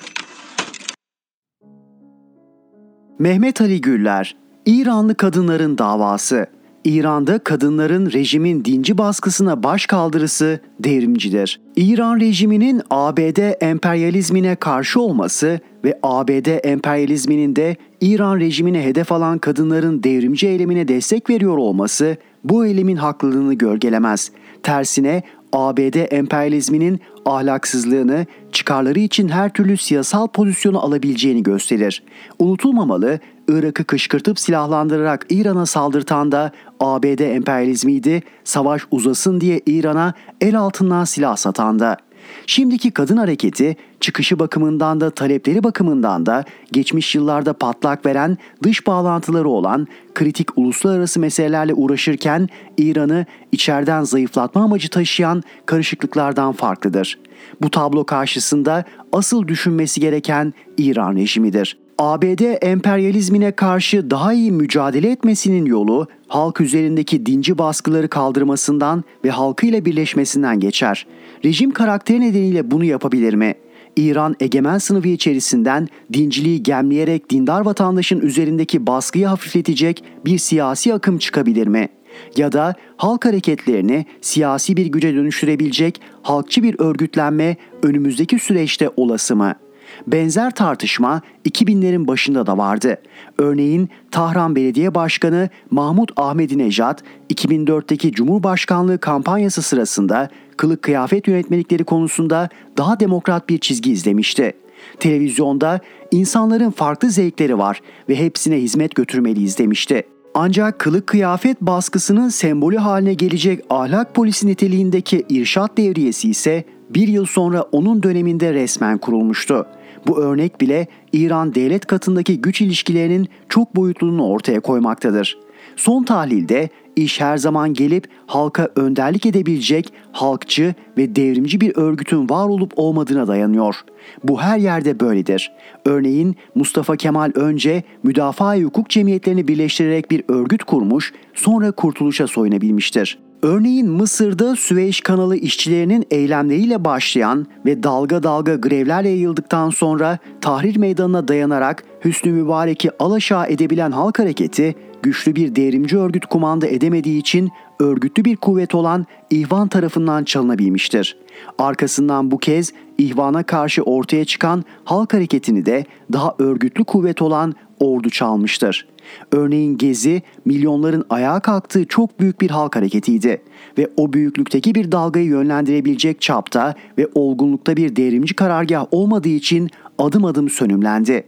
Mehmet 3.20 3.62
Ali 3.62 3.82
Güller, 3.82 4.36
İranlı 4.65 5.15
kadınların 5.15 5.77
davası. 5.77 6.48
İran'da 6.88 7.39
kadınların 7.39 8.12
rejimin 8.12 8.65
dinci 8.65 8.98
baskısına 8.98 9.63
baş 9.63 9.86
kaldırısı 9.86 10.60
devrimcidir. 10.79 11.62
İran 11.75 12.20
rejiminin 12.20 12.82
ABD 12.89 13.63
emperyalizmine 13.63 14.56
karşı 14.56 15.01
olması 15.01 15.60
ve 15.84 16.00
ABD 16.03 16.65
emperyalizminin 16.65 17.56
de 17.56 17.75
İran 18.01 18.39
rejimine 18.39 18.84
hedef 18.84 19.12
alan 19.12 19.38
kadınların 19.38 20.03
devrimci 20.03 20.48
eylemine 20.48 20.88
destek 20.88 21.29
veriyor 21.29 21.58
olması 21.58 22.17
bu 22.44 22.65
eylemin 22.65 22.96
haklılığını 22.96 23.53
gölgelemez. 23.53 24.32
Tersine 24.63 25.24
ABD 25.53 26.13
emperyalizminin 26.13 27.00
ahlaksızlığını, 27.25 28.25
çıkarları 28.51 29.00
için 29.00 29.27
her 29.27 29.53
türlü 29.53 29.77
siyasal 29.77 30.27
pozisyonu 30.27 30.79
alabileceğini 30.86 31.44
gösterir. 31.44 32.03
Unutulmamalı, 32.39 33.20
Irak'ı 33.48 33.84
kışkırtıp 33.84 34.39
silahlandırarak 34.39 35.25
İran'a 35.30 35.66
saldırtan 35.66 36.32
da 36.32 36.51
ABD 36.80 37.20
emperyalizmiydi, 37.20 38.24
savaş 38.44 38.82
uzasın 38.92 39.42
diye 39.42 39.62
İran'a 39.66 40.13
el 40.42 40.60
altından 40.60 41.04
silah 41.04 41.36
satan 41.36 41.80
da. 41.80 41.98
Şimdiki 42.46 42.92
kadın 42.92 43.18
hareketi 43.18 43.75
çıkışı 44.00 44.39
bakımından 44.39 45.01
da 45.01 45.10
talepleri 45.10 45.63
bakımından 45.63 46.25
da 46.25 46.46
geçmiş 46.72 47.16
yıllarda 47.16 47.54
patlak 47.54 48.06
veren 48.06 48.38
dış 48.63 48.88
bağlantıları 48.88 49.50
olan 49.50 49.88
kritik 50.16 50.58
uluslararası 50.58 51.20
meselelerle 51.20 51.74
uğraşırken 51.74 52.50
İran'ı 52.77 53.25
içeriden 53.51 54.04
zayıflatma 54.04 54.63
amacı 54.63 54.89
taşıyan 54.89 55.44
karışıklıklardan 55.66 56.51
farklıdır. 56.51 57.20
Bu 57.62 57.72
tablo 57.72 58.06
karşısında 58.06 58.86
asıl 59.12 59.48
düşünmesi 59.48 60.01
gereken 60.01 60.54
İran 60.77 61.16
rejimidir. 61.16 61.87
ABD 61.98 62.63
emperyalizmine 62.66 63.51
karşı 63.51 64.12
daha 64.12 64.34
iyi 64.34 64.51
mücadele 64.51 65.12
etmesinin 65.12 65.66
yolu 65.66 66.08
halk 66.27 66.62
üzerindeki 66.62 67.25
dinci 67.25 67.58
baskıları 67.58 68.08
kaldırmasından 68.08 69.04
ve 69.25 69.30
halkıyla 69.30 69.86
birleşmesinden 69.86 70.60
geçer. 70.60 71.08
Rejim 71.46 71.72
karakteri 71.72 72.22
nedeniyle 72.22 72.72
bunu 72.72 72.84
yapabilir 72.84 73.34
mi? 73.34 73.56
İran 73.96 74.36
egemen 74.39 74.77
sınıfı 74.77 75.08
içerisinden 75.08 75.88
dinciliği 76.13 76.63
gemleyerek 76.63 77.30
dindar 77.30 77.62
vatandaşın 77.62 78.20
üzerindeki 78.20 78.88
baskıyı 78.88 79.27
hafifletecek 79.27 80.04
bir 80.25 80.38
siyasi 80.38 80.94
akım 80.94 81.18
çıkabilir 81.18 81.68
mi? 81.68 81.89
Ya 82.36 82.51
da 82.51 82.75
halk 82.98 83.25
hareketlerini 83.25 84.06
siyasi 84.22 84.77
bir 84.77 84.86
güce 84.86 85.13
dönüştürebilecek 85.13 86.01
halkçı 86.22 86.63
bir 86.63 86.80
örgütlenme 86.80 87.58
önümüzdeki 87.84 88.39
süreçte 88.39 88.89
olası 88.98 89.36
mı?'' 89.36 89.67
Benzer 90.08 90.52
tartışma 90.52 91.22
2000'lerin 91.46 92.08
başında 92.08 92.46
da 92.46 92.58
vardı. 92.58 92.98
Örneğin 93.38 93.90
Tahran 94.12 94.56
Belediye 94.56 94.96
Başkanı 94.96 95.50
Mahmut 95.72 96.12
Ahmedinejad 96.16 97.00
2004'teki 97.34 98.12
Cumhurbaşkanlığı 98.12 98.98
kampanyası 98.98 99.62
sırasında 99.62 100.30
kılık 100.58 100.82
kıyafet 100.82 101.28
yönetmelikleri 101.28 101.84
konusunda 101.84 102.50
daha 102.78 103.00
demokrat 103.00 103.50
bir 103.50 103.58
çizgi 103.58 103.92
izlemişti. 103.92 104.54
Televizyonda 105.00 105.80
insanların 106.12 106.72
farklı 106.72 107.10
zevkleri 107.10 107.58
var 107.58 107.82
ve 108.10 108.16
hepsine 108.16 108.58
hizmet 108.58 108.96
götürmeliyiz 108.96 109.58
demişti. 109.58 110.04
Ancak 110.34 110.80
kılık 110.80 111.08
kıyafet 111.08 111.62
baskısının 111.62 112.30
sembolü 112.30 112.78
haline 112.78 113.14
gelecek 113.14 113.64
ahlak 113.70 114.16
polisi 114.16 114.48
niteliğindeki 114.48 115.26
irşat 115.30 115.78
devriyesi 115.78 116.30
ise 116.30 116.64
bir 116.89 117.08
yıl 117.08 117.25
sonra 117.25 117.62
onun 117.62 118.03
döneminde 118.03 118.53
resmen 118.53 118.98
kurulmuştu. 118.98 119.66
Bu 120.07 120.18
örnek 120.20 120.62
bile 120.62 120.88
İran 121.14 121.55
devlet 121.55 121.85
katındaki 121.85 122.42
güç 122.42 122.62
ilişkilerinin 122.62 123.27
çok 123.50 123.75
boyutluluğunu 123.75 124.27
ortaya 124.27 124.59
koymaktadır. 124.59 125.38
Son 125.75 126.03
tahlilde 126.03 126.70
iş 126.96 127.22
her 127.22 127.38
zaman 127.38 127.74
gelip 127.74 128.07
halka 128.27 128.70
önderlik 128.75 129.25
edebilecek 129.25 129.94
halkçı 130.12 130.75
ve 130.98 131.16
devrimci 131.16 131.62
bir 131.62 131.77
örgütün 131.77 132.29
var 132.29 132.48
olup 132.48 132.74
olmadığına 132.75 133.27
dayanıyor. 133.27 133.75
Bu 134.24 134.42
her 134.42 134.57
yerde 134.57 135.00
böyledir. 135.00 135.51
Örneğin 135.85 136.35
Mustafa 136.55 136.96
Kemal 136.96 137.31
önce 137.35 137.83
müdafaa 138.03 138.57
hukuk 138.57 138.90
cemiyetlerini 138.90 139.48
birleştirerek 139.48 140.12
bir 140.12 140.24
örgüt 140.27 140.64
kurmuş, 140.64 141.14
sonra 141.33 141.72
kurtuluşa 141.72 142.27
soyunabilmiştir. 142.27 143.26
Örneğin 143.42 143.90
Mısır'da 143.90 144.56
Süveyş 144.56 145.02
kanalı 145.02 145.36
işçilerinin 145.36 146.06
eylemleriyle 146.12 146.86
başlayan 146.86 147.48
ve 147.66 147.84
dalga 147.84 148.24
dalga 148.24 148.56
grevlerle 148.56 149.10
yayıldıktan 149.10 149.70
sonra 149.70 150.18
Tahrir 150.42 150.78
Meydanı'na 150.78 151.28
dayanarak 151.28 151.84
Hüsnü 152.06 152.32
Mübarek'i 152.32 152.90
alaşağı 153.00 153.48
edebilen 153.48 153.92
halk 153.92 154.20
hareketi 154.20 154.76
güçlü 155.04 155.36
bir 155.36 155.56
devrimci 155.56 155.98
örgüt 155.98 156.26
kumanda 156.26 156.68
edemediği 156.68 157.20
için 157.20 157.50
örgütlü 157.79 158.25
bir 158.25 158.35
kuvvet 158.35 158.75
olan 158.75 159.05
İhvan 159.29 159.68
tarafından 159.68 160.24
çalınabilmiştir. 160.24 161.18
Arkasından 161.57 162.31
bu 162.31 162.37
kez 162.37 162.74
İhvan'a 162.98 163.44
karşı 163.44 163.83
ortaya 163.83 164.25
çıkan 164.25 164.63
halk 164.83 165.13
hareketini 165.13 165.66
de 165.66 165.85
daha 166.13 166.35
örgütlü 166.40 166.83
kuvvet 166.83 167.22
olan 167.22 167.55
ordu 167.79 168.09
çalmıştır. 168.09 168.87
Örneğin 169.31 169.77
Gezi 169.77 170.22
milyonların 170.46 171.05
ayağa 171.09 171.40
kalktığı 171.40 171.85
çok 171.85 172.20
büyük 172.20 172.42
bir 172.42 172.50
halk 172.50 172.75
hareketiydi 172.75 173.42
ve 173.77 173.90
o 173.98 174.13
büyüklükteki 174.13 174.75
bir 174.75 174.92
dalgayı 174.92 175.25
yönlendirebilecek 175.25 176.22
çapta 176.22 176.75
ve 176.98 177.07
olgunlukta 177.16 177.77
bir 177.77 177.96
devrimci 177.96 178.33
karargah 178.33 178.85
olmadığı 178.92 179.29
için 179.29 179.70
adım 179.98 180.25
adım 180.25 180.50
sönümlendi. 180.50 181.24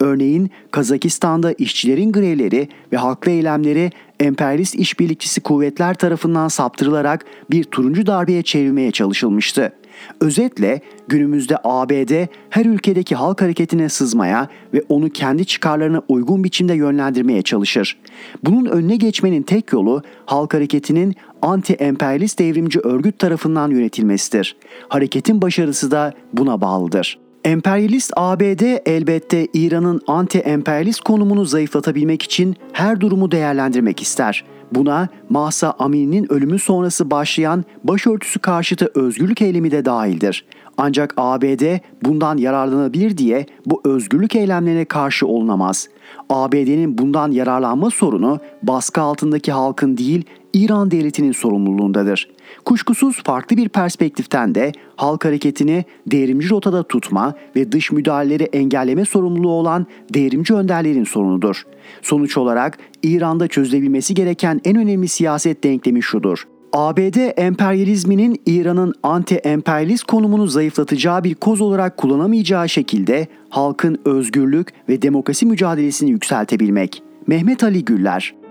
Örneğin 0.00 0.50
Kazakistan'da 0.70 1.52
işçilerin 1.52 2.12
grevleri 2.12 2.68
ve 2.92 2.96
haklı 2.96 3.30
eylemleri 3.30 3.90
emperyalist 4.20 4.74
işbirlikçisi 4.74 5.40
kuvvetler 5.40 5.94
tarafından 5.94 6.48
saptırılarak 6.48 7.24
bir 7.50 7.64
turuncu 7.64 8.06
darbeye 8.06 8.42
çevirmeye 8.42 8.90
çalışılmıştı. 8.90 9.72
Özetle 10.20 10.80
günümüzde 11.08 11.56
ABD 11.64 12.26
her 12.50 12.64
ülkedeki 12.64 13.14
halk 13.14 13.42
hareketine 13.42 13.88
sızmaya 13.88 14.48
ve 14.74 14.82
onu 14.88 15.10
kendi 15.10 15.46
çıkarlarına 15.46 16.02
uygun 16.08 16.44
biçimde 16.44 16.74
yönlendirmeye 16.74 17.42
çalışır. 17.42 17.98
Bunun 18.44 18.66
önüne 18.66 18.96
geçmenin 18.96 19.42
tek 19.42 19.72
yolu 19.72 20.02
halk 20.26 20.54
hareketinin 20.54 21.14
anti-emperyalist 21.42 22.38
devrimci 22.38 22.80
örgüt 22.80 23.18
tarafından 23.18 23.70
yönetilmesidir. 23.70 24.56
Hareketin 24.88 25.42
başarısı 25.42 25.90
da 25.90 26.12
buna 26.32 26.60
bağlıdır. 26.60 27.23
Emperyalist 27.44 28.12
ABD 28.16 28.62
elbette 28.86 29.46
İran'ın 29.54 30.00
anti-emperyalist 30.06 31.00
konumunu 31.00 31.44
zayıflatabilmek 31.44 32.22
için 32.22 32.56
her 32.72 33.00
durumu 33.00 33.30
değerlendirmek 33.30 34.02
ister. 34.02 34.44
Buna 34.72 35.08
Mahsa 35.30 35.74
Amini'nin 35.78 36.32
ölümü 36.32 36.58
sonrası 36.58 37.10
başlayan 37.10 37.64
başörtüsü 37.84 38.38
karşıtı 38.38 38.90
özgürlük 38.94 39.42
eylemi 39.42 39.70
de 39.70 39.84
dahildir. 39.84 40.44
Ancak 40.76 41.14
ABD 41.16 41.78
bundan 42.02 42.36
yararlanabilir 42.36 43.18
diye 43.18 43.46
bu 43.66 43.80
özgürlük 43.84 44.36
eylemlerine 44.36 44.84
karşı 44.84 45.26
olunamaz. 45.26 45.88
ABD'nin 46.30 46.98
bundan 46.98 47.30
yararlanma 47.30 47.90
sorunu 47.90 48.38
baskı 48.62 49.00
altındaki 49.00 49.52
halkın 49.52 49.96
değil 49.96 50.24
İran 50.54 50.90
devletinin 50.90 51.32
sorumluluğundadır. 51.32 52.28
Kuşkusuz 52.64 53.22
farklı 53.22 53.56
bir 53.56 53.68
perspektiften 53.68 54.54
de 54.54 54.72
halk 54.96 55.24
hareketini 55.24 55.84
devrimci 56.06 56.50
rotada 56.50 56.82
tutma 56.82 57.34
ve 57.56 57.72
dış 57.72 57.92
müdahaleleri 57.92 58.42
engelleme 58.42 59.04
sorumluluğu 59.04 59.52
olan 59.52 59.86
devrimci 60.14 60.54
önderlerin 60.54 61.04
sorunudur. 61.04 61.62
Sonuç 62.02 62.36
olarak 62.36 62.78
İran'da 63.02 63.48
çözülebilmesi 63.48 64.14
gereken 64.14 64.60
en 64.64 64.76
önemli 64.76 65.08
siyaset 65.08 65.64
denklemi 65.64 66.02
şudur. 66.02 66.44
ABD 66.72 67.38
emperyalizminin 67.38 68.40
İran'ın 68.46 68.94
anti-emperyalist 69.02 70.04
konumunu 70.06 70.46
zayıflatacağı 70.46 71.24
bir 71.24 71.34
koz 71.34 71.60
olarak 71.60 71.96
kullanamayacağı 71.96 72.68
şekilde 72.68 73.26
halkın 73.48 73.98
özgürlük 74.04 74.68
ve 74.88 75.02
demokrasi 75.02 75.46
mücadelesini 75.46 76.10
yükseltebilmek. 76.10 77.02
Mehmet 77.26 77.64
Ali 77.64 77.84
Güller 77.84 78.43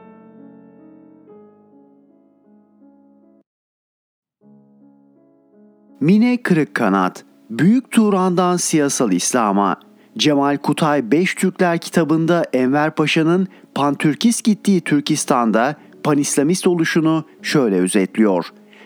Mine 6.03 6.37
Kırıkkanat 6.37 7.23
Büyük 7.49 7.91
Turan'dan 7.91 8.57
Siyasal 8.57 9.11
İslam'a 9.11 9.75
Cemal 10.17 10.57
Kutay 10.57 11.11
Beş 11.11 11.35
Türkler 11.35 11.77
kitabında 11.77 12.45
Enver 12.53 12.95
Paşa'nın 12.95 13.47
pantürkist 13.75 14.43
gittiği 14.43 14.81
Türkistan'da 14.81 15.75
panislamist 16.03 16.67
oluşunu 16.67 17.25
şöyle 17.41 17.75
özetliyor. 17.75 18.45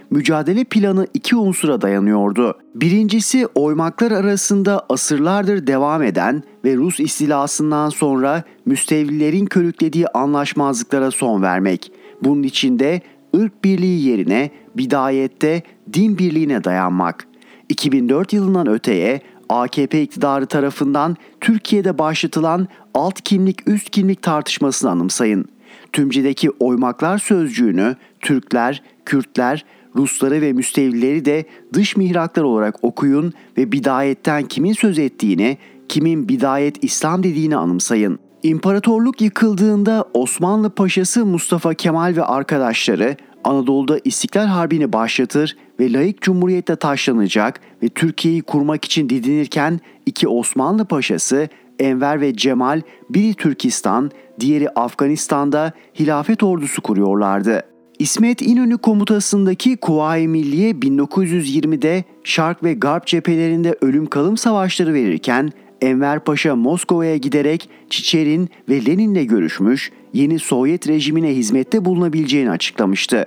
Mücadele 0.10 0.64
planı 0.64 1.08
iki 1.14 1.36
unsura 1.36 1.82
dayanıyordu. 1.82 2.58
Birincisi 2.76 3.48
oymaklar 3.48 4.12
arasında 4.12 4.86
asırlardır 4.90 5.68
devam 5.68 6.04
eden 6.04 6.44
ve 6.66 6.76
Rus 6.76 7.00
istilasından 7.00 7.90
sonra 7.90 8.44
müstevlilerin 8.66 9.46
körüklediği 9.46 10.08
anlaşmazlıklara 10.08 11.12
son 11.12 11.42
vermek. 11.42 11.92
Bunun 12.24 12.44
içinde 12.44 13.02
ırk 13.36 13.64
birliği 13.64 14.08
yerine 14.10 14.52
bidayette 14.76 15.64
din 15.94 16.18
birliğine 16.18 16.64
dayanmak. 16.64 17.28
2004 17.70 18.34
yılından 18.34 18.68
öteye 18.68 19.22
AKP 19.50 20.02
iktidarı 20.02 20.46
tarafından 20.46 21.16
Türkiye'de 21.42 21.98
başlatılan 21.98 22.68
alt 22.94 23.22
kimlik 23.22 23.70
üst 23.70 23.90
kimlik 23.90 24.22
tartışmasını 24.22 24.92
anımsayın. 24.92 25.46
Tümce'deki 25.94 26.50
oymaklar 26.50 27.18
sözcüğünü 27.18 27.96
Türkler, 28.20 28.84
Kürtler, 29.06 29.66
Rusları 29.96 30.42
ve 30.42 30.54
müstevlileri 30.54 31.26
de 31.26 31.46
dış 31.74 31.98
mihraklar 31.98 32.44
olarak 32.44 32.84
okuyun 32.84 33.34
ve 33.58 33.72
bidayetten 33.72 34.44
kimin 34.44 34.74
söz 34.74 35.00
ettiğini, 35.00 35.58
kimin 35.90 36.30
bidayet 36.30 36.84
İslam 36.84 37.24
dediğini 37.24 37.56
anımsayın. 37.56 38.20
İmparatorluk 38.44 39.22
yıkıldığında 39.22 40.06
Osmanlı 40.14 40.70
Paşası 40.70 41.26
Mustafa 41.26 41.74
Kemal 41.74 42.16
ve 42.16 42.24
arkadaşları 42.24 43.16
Anadolu'da 43.44 44.00
İstiklal 44.04 44.46
Harbi'ni 44.46 44.94
başlatır 44.94 45.58
ve 45.80 45.94
laik 45.94 46.22
cumhuriyetle 46.22 46.76
taşlanacak 46.76 47.62
ve 47.84 47.90
Türkiye'yi 47.90 48.42
kurmak 48.42 48.86
için 48.86 49.10
didinirken 49.10 49.80
iki 50.06 50.28
Osmanlı 50.28 50.86
Paşası 50.86 51.50
Enver 51.80 52.22
ve 52.22 52.36
Cemal 52.36 52.82
biri 53.10 53.34
Türkistan, 53.34 54.12
diğeri 54.40 54.70
Afganistan'da 54.70 55.72
hilafet 56.00 56.44
ordusu 56.44 56.82
kuruyorlardı. 56.82 57.62
İsmet 58.00 58.42
İnönü 58.42 58.78
komutasındaki 58.78 59.78
Kuvayi 59.78 60.28
Milliye 60.28 60.72
1920'de 60.72 62.04
Şark 62.24 62.64
ve 62.64 62.74
Garp 62.74 63.08
cephelerinde 63.08 63.76
ölüm 63.82 64.06
kalım 64.06 64.38
savaşları 64.38 64.94
verirken 64.94 65.52
Enver 65.82 66.20
Paşa 66.20 66.56
Moskova'ya 66.56 67.18
giderek 67.18 67.70
Çiçerin 67.90 68.50
ve 68.70 68.86
Lenin'le 68.86 69.28
görüşmüş, 69.28 69.92
yeni 70.14 70.40
Sovyet 70.40 70.88
rejimine 70.88 71.36
hizmette 71.36 71.86
bulunabileceğini 71.86 72.52
açıklamıştı. 72.52 73.26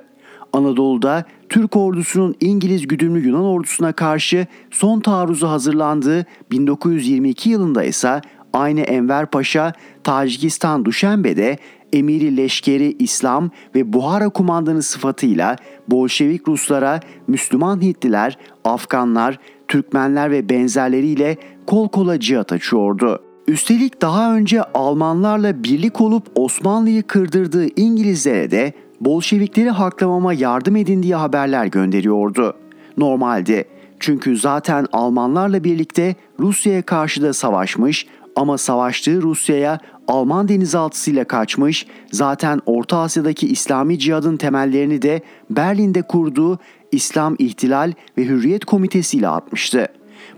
Anadolu'da 0.52 1.24
Türk 1.48 1.76
ordusunun 1.76 2.34
İngiliz 2.40 2.88
güdümlü 2.88 3.26
Yunan 3.26 3.44
ordusuna 3.44 3.92
karşı 3.92 4.46
son 4.70 5.00
taarruzu 5.00 5.48
hazırlandığı 5.48 6.26
1922 6.50 7.50
yılında 7.50 7.84
ise 7.84 8.20
aynı 8.52 8.80
Enver 8.80 9.26
Paşa 9.26 9.72
Tacikistan 10.04 10.84
Duşenbe'de 10.84 11.58
emiri 11.92 12.36
leşkeri 12.36 12.96
İslam 12.98 13.50
ve 13.74 13.92
Buhara 13.92 14.28
kumandanı 14.28 14.82
sıfatıyla 14.82 15.56
Bolşevik 15.88 16.48
Ruslara, 16.48 17.00
Müslüman 17.26 17.82
Hintliler, 17.82 18.38
Afganlar, 18.64 19.38
Türkmenler 19.70 20.30
ve 20.30 20.48
benzerleriyle 20.48 21.36
kol 21.66 21.88
kola 21.88 22.20
cihat 22.20 22.52
açıyordu. 22.52 23.22
Üstelik 23.48 24.02
daha 24.02 24.34
önce 24.36 24.62
Almanlarla 24.62 25.64
birlik 25.64 26.00
olup 26.00 26.26
Osmanlı'yı 26.34 27.02
kırdırdığı 27.02 27.66
İngilizlere 27.76 28.50
de 28.50 28.72
Bolşevikleri 29.00 29.70
haklamama 29.70 30.32
yardım 30.32 30.76
edin 30.76 31.02
diye 31.02 31.14
haberler 31.14 31.66
gönderiyordu. 31.66 32.56
Normaldi. 32.96 33.64
Çünkü 34.00 34.36
zaten 34.36 34.86
Almanlarla 34.92 35.64
birlikte 35.64 36.14
Rusya'ya 36.40 36.82
karşı 36.82 37.22
da 37.22 37.32
savaşmış 37.32 38.06
ama 38.36 38.58
savaştığı 38.58 39.22
Rusya'ya 39.22 39.78
Alman 40.08 40.48
denizaltısıyla 40.48 41.24
kaçmış, 41.24 41.86
zaten 42.12 42.60
Orta 42.66 42.98
Asya'daki 42.98 43.48
İslami 43.48 43.98
cihadın 43.98 44.36
temellerini 44.36 45.02
de 45.02 45.20
Berlin'de 45.50 46.02
kurduğu 46.02 46.58
İslam 46.92 47.36
İhtilal 47.38 47.92
ve 48.18 48.24
Hürriyet 48.24 48.64
Komitesi 48.64 49.16
ile 49.16 49.28
atmıştı. 49.28 49.88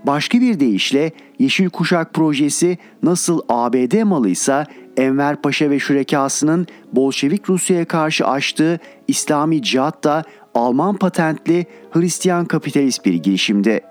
Başka 0.03 0.41
bir 0.41 0.59
deyişle 0.59 1.11
Yeşil 1.39 1.69
Kuşak 1.69 2.13
projesi 2.13 2.77
nasıl 3.03 3.41
ABD 3.49 4.03
malıysa 4.03 4.65
Enver 4.97 5.41
Paşa 5.41 5.69
ve 5.69 5.79
şürekasının 5.79 6.67
Bolşevik 6.91 7.49
Rusya'ya 7.49 7.85
karşı 7.85 8.27
açtığı 8.27 8.79
İslami 9.07 9.61
cihat 9.61 10.03
da 10.03 10.23
Alman 10.55 10.95
patentli 10.95 11.65
Hristiyan 11.91 12.45
kapitalist 12.45 13.05
bir 13.05 13.13
girişimdi. 13.13 13.81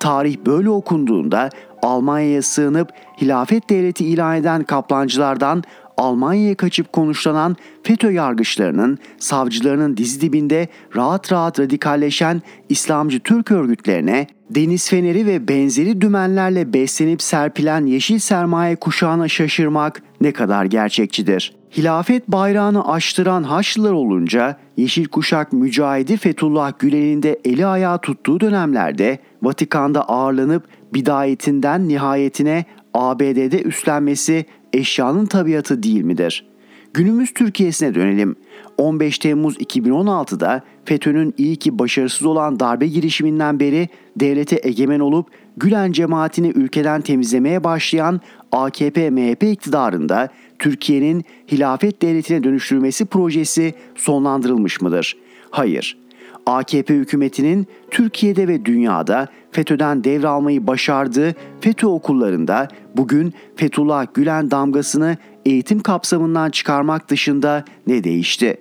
Tarih 0.00 0.36
böyle 0.46 0.70
okunduğunda 0.70 1.50
Almanya'ya 1.82 2.42
sığınıp 2.42 2.92
hilafet 3.20 3.70
devleti 3.70 4.06
ilan 4.06 4.36
eden 4.36 4.64
kaplancılardan 4.64 5.64
Almanya'ya 5.96 6.54
kaçıp 6.54 6.92
konuşlanan 6.92 7.56
FETÖ 7.82 8.12
yargıçlarının, 8.12 8.98
savcılarının 9.18 9.96
dizi 9.96 10.20
dibinde 10.20 10.68
rahat 10.96 11.32
rahat 11.32 11.60
radikalleşen 11.60 12.42
İslamcı 12.68 13.20
Türk 13.20 13.50
örgütlerine, 13.50 14.26
deniz 14.50 14.90
feneri 14.90 15.26
ve 15.26 15.48
benzeri 15.48 16.00
dümenlerle 16.00 16.72
beslenip 16.72 17.22
serpilen 17.22 17.86
yeşil 17.86 18.18
sermaye 18.18 18.76
kuşağına 18.76 19.28
şaşırmak 19.28 20.02
ne 20.20 20.32
kadar 20.32 20.64
gerçekçidir. 20.64 21.52
Hilafet 21.76 22.28
bayrağını 22.28 22.92
açtıran 22.92 23.42
Haçlılar 23.42 23.92
olunca 23.92 24.56
Yeşil 24.76 25.04
Kuşak 25.04 25.52
mücahidi 25.52 26.16
Fethullah 26.16 26.72
Gülen'in 26.78 27.22
de 27.22 27.40
eli 27.44 27.66
ayağı 27.66 27.98
tuttuğu 27.98 28.40
dönemlerde 28.40 29.18
Vatikan'da 29.42 30.08
ağırlanıp 30.08 30.64
bidayetinden 30.94 31.88
nihayetine 31.88 32.64
ABD'de 32.94 33.62
üstlenmesi 33.62 34.46
eşyanın 34.76 35.26
tabiatı 35.26 35.82
değil 35.82 36.02
midir? 36.02 36.46
Günümüz 36.94 37.34
Türkiye'sine 37.34 37.94
dönelim. 37.94 38.36
15 38.78 39.18
Temmuz 39.18 39.56
2016'da 39.56 40.62
FETÖ'nün 40.84 41.34
iyi 41.38 41.56
ki 41.56 41.78
başarısız 41.78 42.26
olan 42.26 42.60
darbe 42.60 42.86
girişiminden 42.86 43.60
beri 43.60 43.88
devlete 44.16 44.60
egemen 44.62 45.00
olup 45.00 45.26
Gülen 45.56 45.92
cemaatini 45.92 46.48
ülkeden 46.48 47.00
temizlemeye 47.00 47.64
başlayan 47.64 48.20
AKP-MHP 48.52 49.50
iktidarında 49.50 50.28
Türkiye'nin 50.58 51.24
hilafet 51.52 52.02
devletine 52.02 52.44
dönüştürmesi 52.44 53.06
projesi 53.06 53.74
sonlandırılmış 53.94 54.80
mıdır? 54.80 55.16
Hayır. 55.50 55.98
AKP 56.46 56.94
hükümetinin 56.94 57.66
Türkiye'de 57.90 58.48
ve 58.48 58.64
dünyada 58.64 59.28
FETÖ'den 59.50 60.04
devralmayı 60.04 60.66
başardığı 60.66 61.34
FETÖ 61.60 61.86
okullarında 61.86 62.68
bugün 62.96 63.34
Fethullah 63.56 64.06
Gülen 64.14 64.50
damgasını 64.50 65.16
eğitim 65.44 65.80
kapsamından 65.80 66.50
çıkarmak 66.50 67.10
dışında 67.10 67.64
ne 67.86 68.04
değişti? 68.04 68.60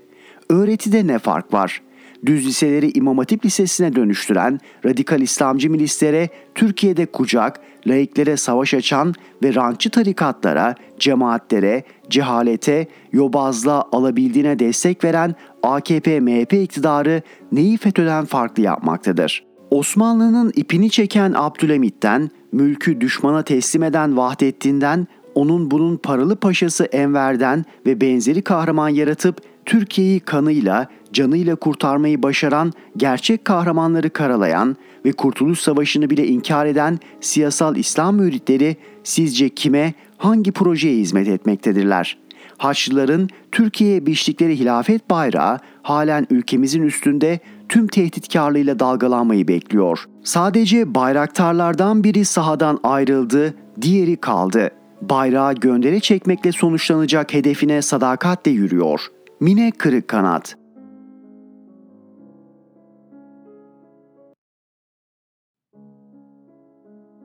Öğretide 0.49 1.07
ne 1.07 1.19
fark 1.19 1.53
var? 1.53 1.81
Düz 2.25 2.47
liseleri 2.47 2.91
İmam 2.91 3.17
Hatip 3.17 3.45
Lisesi'ne 3.45 3.95
dönüştüren 3.95 4.59
radikal 4.85 5.21
İslamcı 5.21 5.69
milislere 5.69 6.29
Türkiye'de 6.55 7.05
kucak, 7.05 7.59
laiklere 7.87 8.37
savaş 8.37 8.73
açan 8.73 9.13
ve 9.43 9.55
rantçı 9.55 9.89
tarikatlara, 9.89 10.75
cemaatlere, 10.99 11.83
cehalete, 12.09 12.87
yobazlığa 13.11 13.89
alabildiğine 13.91 14.59
destek 14.59 15.03
veren 15.03 15.35
AKP-MHP 15.65 16.61
iktidarı 16.61 17.21
neyi 17.51 17.77
FETÖ'den 17.77 18.25
farklı 18.25 18.63
yapmaktadır? 18.63 19.45
Osmanlı'nın 19.71 20.53
ipini 20.55 20.89
çeken 20.89 21.33
Abdülhamit'ten, 21.35 22.29
mülkü 22.51 23.01
düşmana 23.01 23.43
teslim 23.43 23.83
eden 23.83 24.17
Vahdettin'den, 24.17 25.07
onun 25.35 25.71
bunun 25.71 25.97
paralı 25.97 26.35
paşası 26.35 26.85
Enver'den 26.85 27.65
ve 27.85 28.01
benzeri 28.01 28.41
kahraman 28.41 28.89
yaratıp 28.89 29.41
Türkiye'yi 29.65 30.19
kanıyla, 30.19 30.87
canıyla 31.13 31.55
kurtarmayı 31.55 32.23
başaran 32.23 32.73
gerçek 32.97 33.45
kahramanları 33.45 34.09
karalayan 34.09 34.75
ve 35.05 35.11
Kurtuluş 35.11 35.59
Savaşı'nı 35.59 36.09
bile 36.09 36.27
inkar 36.27 36.65
eden 36.65 36.99
siyasal 37.21 37.75
İslam 37.75 38.15
müritleri 38.15 38.77
sizce 39.03 39.49
kime, 39.49 39.93
hangi 40.17 40.51
projeye 40.51 40.97
hizmet 40.97 41.27
etmektedirler? 41.27 42.17
Haçlıların 42.57 43.29
Türkiye'ye 43.51 44.05
biçtikleri 44.05 44.59
hilafet 44.59 45.09
bayrağı 45.09 45.59
halen 45.81 46.27
ülkemizin 46.29 46.83
üstünde 46.83 47.39
tüm 47.69 47.87
tehditkarlığıyla 47.87 48.79
dalgalanmayı 48.79 49.47
bekliyor. 49.47 50.05
Sadece 50.23 50.95
bayraktarlardan 50.95 52.03
biri 52.03 52.25
sahadan 52.25 52.79
ayrıldı, 52.83 53.53
diğeri 53.81 54.15
kaldı. 54.15 54.71
Bayrağı 55.01 55.53
göndere 55.53 55.99
çekmekle 55.99 56.51
sonuçlanacak 56.51 57.33
hedefine 57.33 57.81
sadakatle 57.81 58.51
yürüyor. 58.51 59.07
Mine 59.39 59.71
Kırık 59.71 60.07
Kanat 60.07 60.55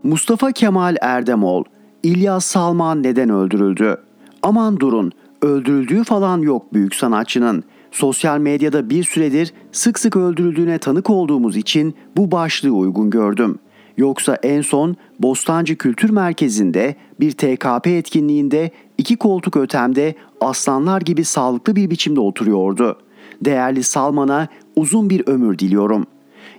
Mustafa 0.03 0.53
Kemal 0.53 0.97
Erdemol, 1.01 1.65
İlyas 2.03 2.45
Salman 2.45 3.03
neden 3.03 3.31
öldürüldü? 3.31 3.97
Aman 4.43 4.81
durun, 4.81 5.13
öldürüldüğü 5.43 6.05
falan 6.05 6.39
yok 6.39 6.75
büyük 6.75 6.95
sanatçının. 6.95 7.65
Sosyal 7.91 8.39
medyada 8.39 8.91
bir 8.91 9.05
süredir 9.05 9.53
sık 9.73 9.99
sık 9.99 10.17
öldürüldüğüne 10.17 10.79
tanık 10.79 11.11
olduğumuz 11.11 11.57
için 11.57 11.95
bu 12.17 12.31
başlığı 12.31 12.71
uygun 12.71 13.11
gördüm. 13.11 13.59
Yoksa 13.97 14.39
en 14.43 14.61
son 14.61 14.97
Bostancı 15.19 15.77
Kültür 15.77 16.11
Merkezi'nde 16.11 16.95
bir 17.21 17.33
TKP 17.33 17.87
etkinliğinde 17.87 18.71
iki 18.99 19.17
koltuk 19.17 19.57
ötemde 19.57 20.15
aslanlar 20.41 21.01
gibi 21.01 21.25
sağlıklı 21.25 21.77
bir 21.77 21.91
biçimde 21.91 22.21
oturuyordu. 22.21 22.99
Değerli 23.45 23.83
Salman'a 23.83 24.49
uzun 24.77 25.11
bir 25.11 25.23
ömür 25.27 25.59
diliyorum. 25.59 26.07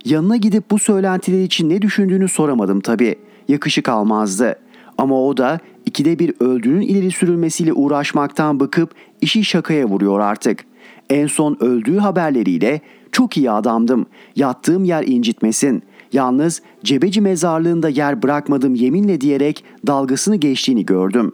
Yanına 0.04 0.36
gidip 0.36 0.70
bu 0.70 0.78
söylentiler 0.78 1.42
için 1.42 1.68
ne 1.68 1.82
düşündüğünü 1.82 2.28
soramadım 2.28 2.80
tabii. 2.80 3.16
Yakışık 3.48 3.88
almazdı. 3.88 4.56
Ama 4.98 5.26
o 5.26 5.36
da 5.36 5.58
ikide 5.86 6.18
bir 6.18 6.34
öldüğünün 6.40 6.80
ileri 6.80 7.10
sürülmesiyle 7.10 7.72
uğraşmaktan 7.72 8.60
bıkıp 8.60 8.94
işi 9.20 9.44
şakaya 9.44 9.86
vuruyor 9.86 10.20
artık. 10.20 10.64
En 11.10 11.26
son 11.26 11.56
öldüğü 11.60 11.98
haberleriyle 11.98 12.80
çok 13.12 13.36
iyi 13.36 13.50
adamdım. 13.50 14.06
Yattığım 14.36 14.84
yer 14.84 15.04
incitmesin. 15.06 15.82
Yalnız 16.12 16.62
cebeci 16.84 17.20
mezarlığında 17.20 17.88
yer 17.88 18.22
bırakmadım 18.22 18.74
yeminle 18.74 19.20
diyerek 19.20 19.64
dalgasını 19.86 20.36
geçtiğini 20.36 20.86
gördüm. 20.86 21.32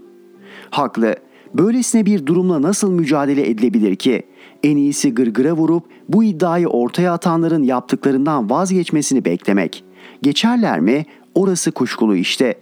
Haklı. 0.71 1.17
Böylesine 1.55 2.07
bir 2.07 2.27
durumla 2.27 2.63
nasıl 2.63 2.93
mücadele 2.93 3.51
edilebilir 3.51 3.97
ki? 3.97 4.23
En 4.63 4.77
iyisi 4.77 5.15
gırgıra 5.15 5.53
vurup 5.53 5.85
bu 6.09 6.25
iddiayı 6.25 6.69
ortaya 6.69 7.13
atanların 7.13 7.63
yaptıklarından 7.63 8.51
vazgeçmesini 8.51 9.25
beklemek. 9.25 9.85
Geçerler 10.23 10.81
mi? 10.81 11.07
Orası 11.35 11.73
kuşkulu 11.73 12.17
işte. 12.17 12.55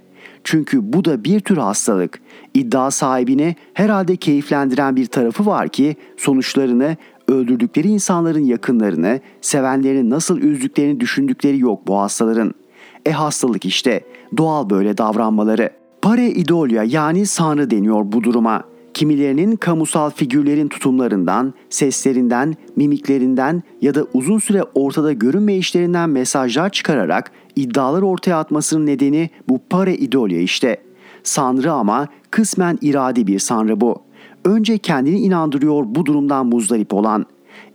Çünkü 0.46 0.92
bu 0.92 1.04
da 1.04 1.24
bir 1.24 1.40
tür 1.40 1.56
hastalık. 1.56 2.20
İddia 2.54 2.90
sahibini 2.90 3.56
herhalde 3.74 4.16
keyiflendiren 4.16 4.96
bir 4.96 5.06
tarafı 5.06 5.46
var 5.46 5.68
ki 5.68 5.96
sonuçlarını 6.16 6.96
öldürdükleri 7.28 7.88
insanların 7.88 8.44
yakınlarını, 8.44 9.20
sevenlerini 9.40 10.10
nasıl 10.10 10.38
üzdüklerini 10.38 11.00
düşündükleri 11.00 11.58
yok 11.58 11.86
bu 11.86 11.98
hastaların. 11.98 12.54
E 13.06 13.10
hastalık 13.10 13.64
işte. 13.64 14.00
Doğal 14.36 14.70
böyle 14.70 14.98
davranmaları. 14.98 15.70
Pare 16.02 16.30
idolya 16.30 16.84
yani 16.84 17.26
sanrı 17.26 17.70
deniyor 17.70 18.12
bu 18.12 18.24
duruma. 18.24 18.64
Kimilerinin 18.94 19.56
kamusal 19.56 20.10
figürlerin 20.10 20.68
tutumlarından, 20.68 21.54
seslerinden, 21.70 22.54
mimiklerinden 22.76 23.62
ya 23.80 23.94
da 23.94 24.06
uzun 24.14 24.38
süre 24.38 24.62
ortada 24.74 25.12
görünmeyişlerinden 25.12 26.10
mesajlar 26.10 26.70
çıkararak 26.70 27.32
iddialar 27.56 28.02
ortaya 28.02 28.38
atmasının 28.38 28.86
nedeni 28.86 29.30
bu 29.48 29.60
pare 29.70 29.94
idolya 29.94 30.40
işte. 30.40 30.76
Sanrı 31.22 31.72
ama 31.72 32.08
kısmen 32.30 32.78
iradi 32.82 33.26
bir 33.26 33.38
sanrı 33.38 33.80
bu. 33.80 34.02
Önce 34.44 34.78
kendini 34.78 35.18
inandırıyor 35.18 35.84
bu 35.86 36.06
durumdan 36.06 36.46
muzdarip 36.46 36.94
olan. 36.94 37.26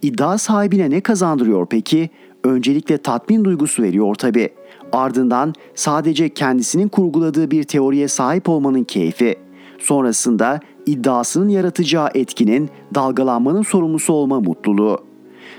İddia 0.02 0.38
sahibine 0.38 0.90
ne 0.90 1.02
kazandırıyor 1.02 1.66
peki? 1.66 2.10
Öncelikle 2.44 2.98
tatmin 2.98 3.44
duygusu 3.44 3.84
veriyor 3.84 4.16
tabi. 4.16 4.50
Ardından 4.92 5.54
sadece 5.76 6.30
kendisinin 6.30 6.88
kurguladığı 6.88 7.52
bir 7.52 7.64
teoriye 7.64 8.08
sahip 8.08 8.50
olmanın 8.50 8.84
keyfi. 8.84 9.36
Sonrasında 9.80 10.60
iddiasının 10.86 11.50
yaratacağı 11.50 12.10
etkinin 12.14 12.70
dalgalanmanın 12.96 13.62
sorumlusu 13.62 14.14
olma 14.14 14.40
mutluluğu. 14.40 15.11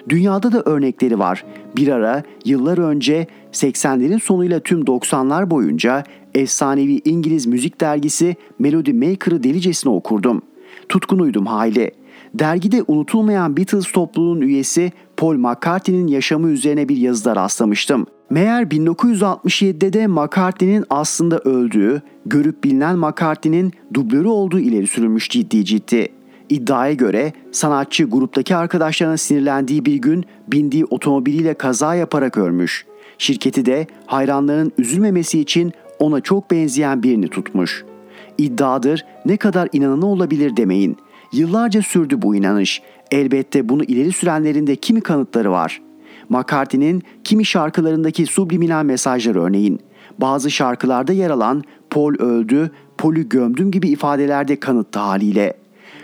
Dünyada 0.08 0.52
da 0.52 0.62
örnekleri 0.62 1.18
var. 1.18 1.44
Bir 1.76 1.88
ara 1.88 2.22
yıllar 2.44 2.78
önce 2.78 3.26
80'lerin 3.52 4.20
sonuyla 4.20 4.60
tüm 4.60 4.80
90'lar 4.80 5.50
boyunca 5.50 6.04
efsanevi 6.34 7.00
İngiliz 7.04 7.46
müzik 7.46 7.80
dergisi 7.80 8.36
Melody 8.58 8.92
Maker'ı 8.92 9.42
delicesine 9.42 9.92
okurdum. 9.92 10.42
Tutkunuydum 10.88 11.46
hayli. 11.46 11.90
Dergide 12.34 12.84
unutulmayan 12.88 13.56
Beatles 13.56 13.92
topluluğunun 13.92 14.40
üyesi 14.40 14.92
Paul 15.16 15.34
McCartney'nin 15.34 16.06
yaşamı 16.06 16.50
üzerine 16.50 16.88
bir 16.88 16.96
yazıda 16.96 17.36
rastlamıştım. 17.36 18.06
Meğer 18.30 18.62
1967'de 18.62 19.92
de 19.92 20.06
McCartney'nin 20.06 20.84
aslında 20.90 21.38
öldüğü, 21.38 22.02
görüp 22.26 22.64
bilinen 22.64 22.98
McCartney'nin 22.98 23.72
dublörü 23.94 24.28
olduğu 24.28 24.58
ileri 24.60 24.86
sürülmüş 24.86 25.30
ciddi 25.30 25.64
ciddi. 25.64 26.08
İddiaya 26.52 26.92
göre 26.92 27.32
sanatçı 27.52 28.04
gruptaki 28.04 28.56
arkadaşlarına 28.56 29.16
sinirlendiği 29.16 29.84
bir 29.84 29.96
gün 29.96 30.24
bindiği 30.48 30.84
otomobiliyle 30.84 31.54
kaza 31.54 31.94
yaparak 31.94 32.38
ölmüş. 32.38 32.86
Şirketi 33.18 33.66
de 33.66 33.86
hayranların 34.06 34.72
üzülmemesi 34.78 35.40
için 35.40 35.72
ona 35.98 36.20
çok 36.20 36.50
benzeyen 36.50 37.02
birini 37.02 37.28
tutmuş. 37.28 37.84
İddiadır 38.38 39.04
ne 39.26 39.36
kadar 39.36 39.68
inanana 39.72 40.06
olabilir 40.06 40.56
demeyin. 40.56 40.96
Yıllarca 41.32 41.82
sürdü 41.82 42.22
bu 42.22 42.36
inanış. 42.36 42.82
Elbette 43.10 43.68
bunu 43.68 43.84
ileri 43.84 44.12
sürenlerin 44.12 44.66
de 44.66 44.76
kimi 44.76 45.00
kanıtları 45.00 45.50
var. 45.50 45.82
McCartney'nin 46.28 47.02
kimi 47.24 47.44
şarkılarındaki 47.44 48.26
subliminal 48.26 48.84
mesajlar 48.84 49.36
örneğin. 49.36 49.80
Bazı 50.18 50.50
şarkılarda 50.50 51.12
yer 51.12 51.30
alan 51.30 51.62
Paul 51.90 52.14
öldü, 52.14 52.70
Paul'ü 52.98 53.28
gömdüm 53.28 53.70
gibi 53.70 53.88
ifadelerde 53.88 54.60
kanıttı 54.60 54.98
haliyle. 54.98 55.61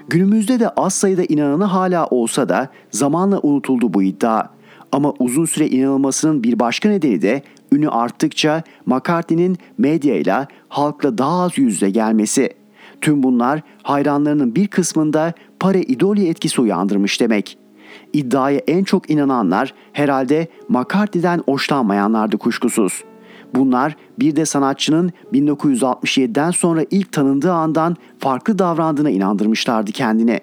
Günümüzde 0.08 0.60
de 0.60 0.68
az 0.68 0.94
sayıda 0.94 1.22
inananı 1.24 1.64
hala 1.64 2.06
olsa 2.06 2.48
da 2.48 2.68
zamanla 2.90 3.38
unutuldu 3.42 3.94
bu 3.94 4.02
iddia. 4.02 4.46
Ama 4.92 5.14
uzun 5.18 5.44
süre 5.44 5.66
inanılmasının 5.66 6.42
bir 6.42 6.58
başka 6.58 6.88
nedeni 6.88 7.22
de 7.22 7.42
ünü 7.72 7.88
arttıkça 7.88 8.62
McCartney'nin 8.86 9.58
medyayla, 9.78 10.46
halkla 10.68 11.18
daha 11.18 11.42
az 11.42 11.58
yüzde 11.58 11.90
gelmesi. 11.90 12.50
Tüm 13.00 13.22
bunlar 13.22 13.62
hayranlarının 13.82 14.54
bir 14.54 14.68
kısmında 14.68 15.32
pare 15.60 15.82
idoli 15.82 16.28
etkisi 16.28 16.60
uyandırmış 16.60 17.20
demek. 17.20 17.58
İddiaya 18.12 18.60
en 18.66 18.84
çok 18.84 19.10
inananlar 19.10 19.74
herhalde 19.92 20.48
McCartney'den 20.68 21.42
hoşlanmayanlardı 21.46 22.38
kuşkusuz. 22.38 23.04
Bunlar 23.54 23.96
bir 24.18 24.36
de 24.36 24.44
sanatçının 24.44 25.12
1967'den 25.32 26.50
sonra 26.50 26.84
ilk 26.90 27.12
tanındığı 27.12 27.52
andan 27.52 27.96
farklı 28.18 28.58
davrandığına 28.58 29.10
inandırmışlardı 29.10 29.92
kendine. 29.92 30.40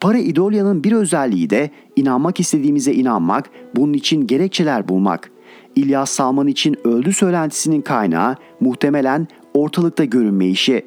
Para 0.00 0.18
idolyanın 0.18 0.84
bir 0.84 0.92
özelliği 0.92 1.50
de 1.50 1.70
inanmak 1.96 2.40
istediğimize 2.40 2.92
inanmak, 2.92 3.50
bunun 3.76 3.92
için 3.92 4.26
gerekçeler 4.26 4.88
bulmak. 4.88 5.30
İlyas 5.76 6.10
Salman 6.10 6.46
için 6.46 6.76
öldü 6.84 7.12
söylentisinin 7.12 7.80
kaynağı 7.80 8.36
muhtemelen 8.60 9.28
ortalıkta 9.54 10.04
görünme 10.04 10.46
işi. 10.46 10.86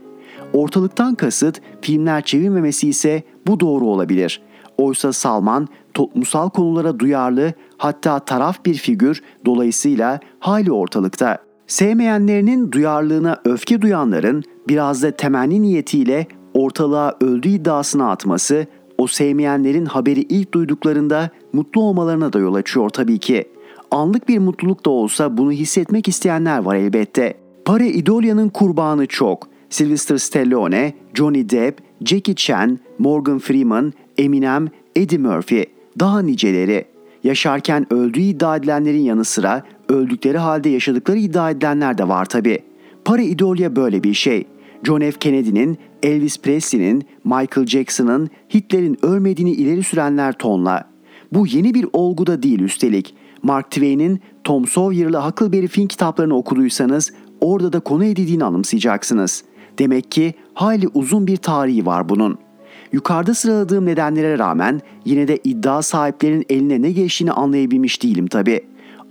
Ortalıktan 0.53 1.15
kasıt 1.15 1.61
filmler 1.81 2.21
çevirmemesi 2.21 2.89
ise 2.89 3.23
bu 3.47 3.59
doğru 3.59 3.85
olabilir. 3.85 4.41
Oysa 4.77 5.13
Salman 5.13 5.67
toplumsal 5.93 6.49
konulara 6.49 6.99
duyarlı 6.99 7.53
hatta 7.77 8.19
taraf 8.19 8.65
bir 8.65 8.73
figür 8.73 9.21
dolayısıyla 9.45 10.19
hali 10.39 10.71
ortalıkta. 10.71 11.37
Sevmeyenlerinin 11.67 12.71
duyarlılığına 12.71 13.41
öfke 13.45 13.81
duyanların 13.81 14.43
biraz 14.67 15.03
da 15.03 15.11
temenni 15.11 15.61
niyetiyle 15.61 16.27
ortalığa 16.53 17.17
öldü 17.21 17.49
iddiasına 17.49 18.11
atması 18.11 18.67
o 18.97 19.07
sevmeyenlerin 19.07 19.85
haberi 19.85 20.21
ilk 20.21 20.53
duyduklarında 20.53 21.29
mutlu 21.53 21.81
olmalarına 21.81 22.33
da 22.33 22.39
yol 22.39 22.53
açıyor 22.53 22.89
tabii 22.89 23.19
ki. 23.19 23.47
Anlık 23.91 24.29
bir 24.29 24.39
mutluluk 24.39 24.85
da 24.85 24.89
olsa 24.89 25.37
bunu 25.37 25.51
hissetmek 25.51 26.07
isteyenler 26.07 26.59
var 26.59 26.75
elbette. 26.75 27.33
Pare 27.65 27.87
İdolya'nın 27.87 28.49
kurbanı 28.49 29.05
çok. 29.05 29.47
Sylvester 29.69 30.17
Stallone, 30.17 30.93
Johnny 31.13 31.49
Depp, 31.49 31.81
Jackie 32.01 32.35
Chan, 32.35 32.79
Morgan 32.99 33.39
Freeman, 33.39 33.93
Eminem, 34.17 34.67
Eddie 34.95 35.17
Murphy, 35.17 35.65
daha 35.99 36.21
niceleri. 36.21 36.85
Yaşarken 37.23 37.93
öldüğü 37.93 38.19
iddia 38.19 38.55
edilenlerin 38.55 39.01
yanı 39.01 39.25
sıra 39.25 39.63
öldükleri 39.89 40.37
halde 40.37 40.69
yaşadıkları 40.69 41.17
iddia 41.17 41.51
edilenler 41.51 41.97
de 41.97 42.07
var 42.07 42.25
tabi. 42.25 42.59
Para 43.05 43.21
idolya 43.21 43.75
böyle 43.75 44.03
bir 44.03 44.13
şey. 44.13 44.47
John 44.83 44.99
F. 44.99 45.11
Kennedy'nin, 45.11 45.77
Elvis 46.03 46.41
Presley'nin, 46.41 47.03
Michael 47.23 47.67
Jackson'ın, 47.67 48.29
Hitler'in 48.53 48.97
ölmediğini 49.05 49.51
ileri 49.51 49.83
sürenler 49.83 50.33
tonla. 50.33 50.89
Bu 51.33 51.47
yeni 51.47 51.73
bir 51.73 51.85
olgu 51.93 52.27
da 52.27 52.43
değil 52.43 52.59
üstelik. 52.59 53.15
Mark 53.43 53.71
Twain'in 53.71 54.19
Tom 54.43 54.67
Sawyer'lı 54.67 55.17
Huckleberry 55.17 55.67
Finn 55.67 55.87
kitaplarını 55.87 56.35
okuduysanız 56.37 57.13
orada 57.41 57.73
da 57.73 57.79
konu 57.79 58.05
edildiğini 58.05 58.43
anımsayacaksınız. 58.43 59.43
Demek 59.79 60.11
ki 60.11 60.33
hayli 60.53 60.87
uzun 60.87 61.27
bir 61.27 61.37
tarihi 61.37 61.85
var 61.85 62.09
bunun. 62.09 62.46
Yukarıda 62.91 63.33
sıraladığım 63.33 63.85
nedenlere 63.85 64.37
rağmen 64.39 64.81
yine 65.05 65.27
de 65.27 65.39
iddia 65.43 65.81
sahiplerinin 65.81 66.45
eline 66.49 66.81
ne 66.81 66.91
geçtiğini 66.91 67.31
anlayabilmiş 67.31 68.03
değilim 68.03 68.27
tabi. 68.27 68.61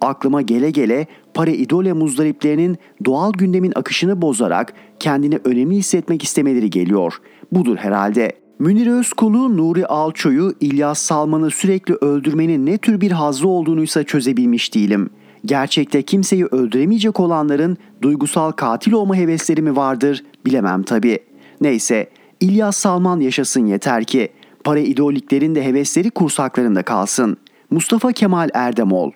Aklıma 0.00 0.42
gele 0.42 0.70
gele 0.70 1.06
para 1.34 1.50
idole 1.50 1.92
muzdariplerinin 1.92 2.78
doğal 3.04 3.32
gündemin 3.32 3.72
akışını 3.76 4.22
bozarak 4.22 4.72
kendini 5.00 5.38
önemli 5.44 5.76
hissetmek 5.76 6.24
istemeleri 6.24 6.70
geliyor. 6.70 7.20
Budur 7.52 7.76
herhalde. 7.76 8.32
Münir 8.58 8.86
Özkul'u, 8.86 9.56
Nuri 9.56 9.86
Alço'yu, 9.86 10.54
İlyas 10.60 10.98
Salman'ı 10.98 11.50
sürekli 11.50 11.94
öldürmenin 11.94 12.66
ne 12.66 12.78
tür 12.78 13.00
bir 13.00 13.10
hazzı 13.10 13.48
olduğunuysa 13.48 14.04
çözebilmiş 14.04 14.74
değilim. 14.74 15.10
Gerçekte 15.44 16.02
kimseyi 16.02 16.46
öldüremeyecek 16.46 17.20
olanların 17.20 17.76
duygusal 18.02 18.52
katil 18.52 18.92
olma 18.92 19.16
hevesleri 19.16 19.62
mi 19.62 19.76
vardır 19.76 20.24
bilemem 20.46 20.82
tabi. 20.82 21.18
Neyse 21.60 22.10
İlyas 22.40 22.76
Salman 22.76 23.20
yaşasın 23.20 23.66
yeter 23.66 24.04
ki. 24.04 24.32
Para 24.64 24.78
idoliklerin 24.78 25.54
de 25.54 25.64
hevesleri 25.64 26.10
kursaklarında 26.10 26.82
kalsın. 26.82 27.36
Mustafa 27.70 28.12
Kemal 28.12 28.48
Erdemol 28.54 29.12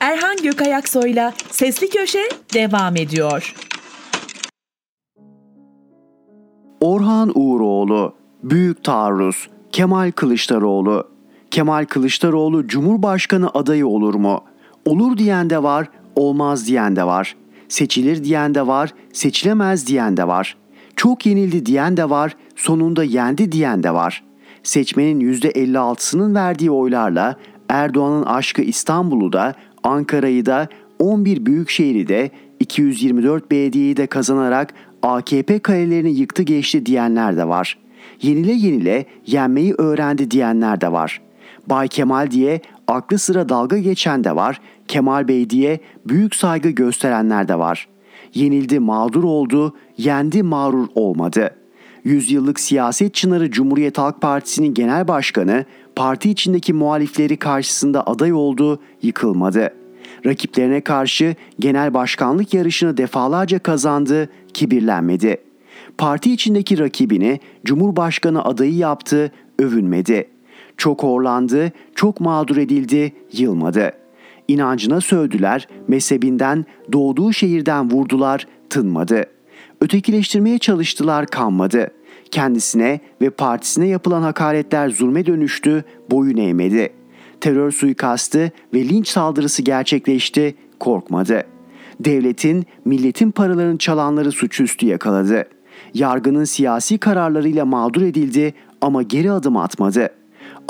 Erhan 0.00 0.36
Gökayaksoy'la 0.42 1.32
Sesli 1.50 1.88
Köşe 1.88 2.28
devam 2.54 2.96
ediyor. 2.96 3.54
Orhan 6.80 7.32
Uğuroğlu, 7.34 8.14
Büyük 8.42 8.84
Taarruz, 8.84 9.48
Kemal 9.72 10.12
Kılıçdaroğlu. 10.12 11.08
Kemal 11.50 11.84
Kılıçdaroğlu 11.84 12.66
Cumhurbaşkanı 12.66 13.50
adayı 13.54 13.86
olur 13.86 14.14
mu? 14.14 14.44
Olur 14.84 15.18
diyen 15.18 15.50
de 15.50 15.62
var, 15.62 15.88
olmaz 16.16 16.66
diyen 16.66 16.96
de 16.96 17.04
var. 17.04 17.36
Seçilir 17.68 18.24
diyen 18.24 18.54
de 18.54 18.66
var, 18.66 18.94
seçilemez 19.12 19.86
diyen 19.86 20.16
de 20.16 20.28
var. 20.28 20.56
Çok 20.96 21.26
yenildi 21.26 21.66
diyen 21.66 21.96
de 21.96 22.10
var, 22.10 22.36
sonunda 22.56 23.04
yendi 23.04 23.52
diyen 23.52 23.82
de 23.82 23.94
var. 23.94 24.24
seçmenin 24.62 25.32
%56'sının 25.32 26.34
verdiği 26.34 26.70
oylarla 26.70 27.36
Erdoğan'ın 27.68 28.22
aşkı 28.22 28.62
İstanbul'u 28.62 29.32
da 29.32 29.54
Ankara'yı 29.82 30.46
da 30.46 30.68
11 30.98 31.46
büyük 31.46 31.70
şehri 31.70 32.08
de 32.08 32.30
224 32.60 33.50
belediyeyi 33.50 33.96
de 33.96 34.06
kazanarak 34.06 34.74
AKP 35.02 35.58
kalelerini 35.58 36.10
yıktı 36.10 36.42
geçti 36.42 36.86
diyenler 36.86 37.36
de 37.36 37.48
var. 37.48 37.78
Yenile 38.22 38.52
yenile 38.52 39.06
yenmeyi 39.26 39.74
öğrendi 39.78 40.30
diyenler 40.30 40.80
de 40.80 40.92
var. 40.92 41.20
Bay 41.66 41.88
Kemal 41.88 42.30
diye 42.30 42.60
aklı 42.90 43.18
sıra 43.18 43.48
dalga 43.48 43.78
geçen 43.78 44.24
de 44.24 44.36
var. 44.36 44.60
Kemal 44.88 45.28
Bey 45.28 45.50
diye 45.50 45.80
büyük 46.06 46.34
saygı 46.34 46.70
gösterenler 46.70 47.48
de 47.48 47.58
var. 47.58 47.88
Yenildi 48.34 48.78
mağdur 48.78 49.24
oldu, 49.24 49.76
yendi 49.96 50.42
mağrur 50.42 50.88
olmadı. 50.94 51.50
Yüzyıllık 52.04 52.60
siyaset 52.60 53.14
çınarı 53.14 53.50
Cumhuriyet 53.50 53.98
Halk 53.98 54.20
Partisi'nin 54.20 54.74
genel 54.74 55.08
başkanı 55.08 55.64
parti 55.96 56.30
içindeki 56.30 56.72
muhalifleri 56.72 57.36
karşısında 57.36 58.06
aday 58.06 58.32
oldu, 58.32 58.80
yıkılmadı. 59.02 59.74
Rakiplerine 60.26 60.80
karşı 60.80 61.34
genel 61.58 61.94
başkanlık 61.94 62.54
yarışını 62.54 62.96
defalarca 62.96 63.58
kazandı, 63.58 64.28
kibirlenmedi. 64.54 65.36
Parti 65.98 66.32
içindeki 66.32 66.78
rakibini 66.78 67.40
Cumhurbaşkanı 67.64 68.44
adayı 68.44 68.74
yaptı, 68.74 69.32
övünmedi. 69.58 70.28
Çok 70.80 71.02
horlandı, 71.02 71.72
çok 71.94 72.20
mağdur 72.20 72.56
edildi, 72.56 73.12
yılmadı. 73.32 73.92
İnancına 74.48 75.00
sövdüler, 75.00 75.68
mezhebinden, 75.88 76.66
doğduğu 76.92 77.32
şehirden 77.32 77.90
vurdular, 77.90 78.46
tınmadı. 78.70 79.24
Ötekileştirmeye 79.80 80.58
çalıştılar, 80.58 81.26
kanmadı. 81.26 81.90
Kendisine 82.30 83.00
ve 83.20 83.30
partisine 83.30 83.88
yapılan 83.88 84.22
hakaretler 84.22 84.88
zulme 84.90 85.26
dönüştü, 85.26 85.84
boyun 86.10 86.36
eğmedi. 86.36 86.92
Terör 87.40 87.70
suikastı 87.70 88.50
ve 88.74 88.88
linç 88.88 89.08
saldırısı 89.08 89.62
gerçekleşti, 89.62 90.54
korkmadı. 90.78 91.42
Devletin, 92.00 92.66
milletin 92.84 93.30
paralarını 93.30 93.78
çalanları 93.78 94.32
suçüstü 94.32 94.86
yakaladı. 94.86 95.44
Yargının 95.94 96.44
siyasi 96.44 96.98
kararlarıyla 96.98 97.64
mağdur 97.64 98.02
edildi 98.02 98.54
ama 98.80 99.02
geri 99.02 99.32
adım 99.32 99.56
atmadı. 99.56 100.19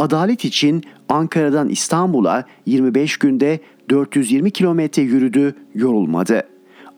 Adalet 0.01 0.45
için 0.45 0.83
Ankara'dan 1.09 1.69
İstanbul'a 1.69 2.45
25 2.67 3.17
günde 3.17 3.61
420 3.91 4.51
kilometre 4.51 5.03
yürüdü, 5.03 5.55
yorulmadı. 5.75 6.43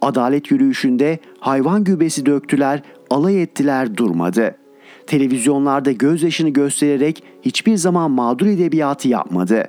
Adalet 0.01 0.51
yürüyüşünde 0.51 1.19
hayvan 1.41 1.85
gübesi 1.85 2.27
döktüler, 2.27 2.83
alay 3.11 3.43
ettiler, 3.43 3.97
durmadı. 3.97 4.57
Televizyonlarda 5.07 5.93
gözyaşını 5.93 6.49
göstererek 6.49 7.23
hiçbir 7.43 7.77
zaman 7.77 8.11
mağdur 8.11 8.47
edebiyatı 8.47 9.09
yapmadı. 9.09 9.65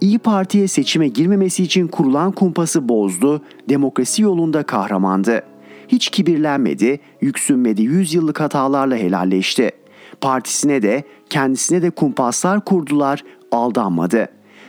İyi 0.00 0.18
Parti'ye 0.18 0.68
seçime 0.68 1.08
girmemesi 1.08 1.62
için 1.62 1.88
kurulan 1.88 2.32
kumpası 2.32 2.88
bozdu, 2.88 3.42
demokrasi 3.68 4.22
yolunda 4.22 4.62
kahramandı. 4.62 5.42
Hiç 5.88 6.10
kibirlenmedi, 6.10 7.00
yüksünmedi, 7.20 7.82
yüzyıllık 7.82 8.40
hatalarla 8.40 8.96
helalleşti. 8.96 9.79
Partisine 10.20 10.82
de 10.82 11.04
kendisine 11.30 11.82
de 11.82 11.90
kumpaslar 11.90 12.64
kurdular, 12.64 13.24
aldanmadı. 13.52 14.28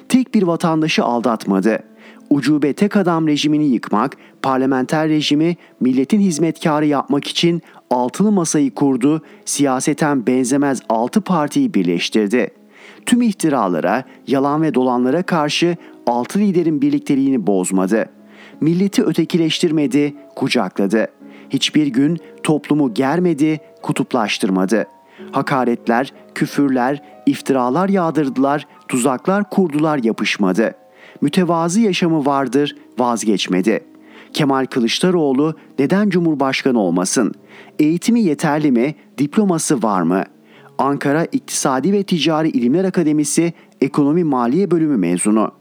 Tek 0.10 0.34
bir 0.34 0.44
vatandaşı 0.44 1.04
aldatmadı. 1.04 1.84
Ucube 2.30 2.74
tek 2.74 2.96
adam 2.96 3.28
rejimini 3.28 3.66
yıkmak, 3.66 4.18
parlamenter 4.42 5.10
rejimi 5.10 5.56
milletin 5.80 6.20
hizmetkarı 6.20 6.86
yapmak 6.86 7.28
için 7.28 7.62
altılı 7.90 8.32
masayı 8.32 8.76
kurdu, 8.76 9.22
siyaseten 9.46 10.28
benzemez 10.28 10.82
altı 10.90 11.22
partiyi 11.22 11.74
birleştirdi. 11.74 12.50
Tüm 13.06 13.22
iftiralara, 13.22 14.04
yalan 14.28 14.62
ve 14.62 14.74
dolanlara 14.74 15.24
karşı 15.24 15.78
altı 16.08 16.40
liderin 16.40 16.82
birlikteliğini 16.82 17.48
bozmadı. 17.48 18.10
Milleti 18.62 19.04
ötekileştirmedi, 19.04 20.14
kucakladı. 20.36 21.08
Hiçbir 21.50 21.88
gün 21.88 22.18
toplumu 22.44 22.94
germedi, 22.94 23.60
kutuplaştırmadı. 23.82 24.86
Hakaretler, 25.32 26.14
küfürler, 26.36 27.04
iftiralar 27.26 27.90
yağdırdılar, 27.90 28.68
tuzaklar 28.88 29.50
kurdular 29.50 30.00
yapışmadı. 30.04 30.76
Mütevazı 31.22 31.82
yaşamı 31.82 32.26
vardır, 32.26 32.76
vazgeçmedi. 33.00 33.84
Kemal 34.34 34.66
Kılıçdaroğlu 34.66 35.56
neden 35.80 36.10
Cumhurbaşkanı 36.10 36.80
olmasın? 36.80 37.34
Eğitimi 37.80 38.22
yeterli 38.22 38.72
mi? 38.72 38.96
Diploması 39.18 39.84
var 39.84 40.02
mı? 40.02 40.24
Ankara 40.78 41.26
İktisadi 41.32 41.94
ve 41.94 42.04
Ticari 42.04 42.50
İlimler 42.50 42.84
Akademisi 42.84 43.54
Ekonomi 43.82 44.24
Maliye 44.24 44.72
Bölümü 44.72 44.98
mezunu. 44.98 45.52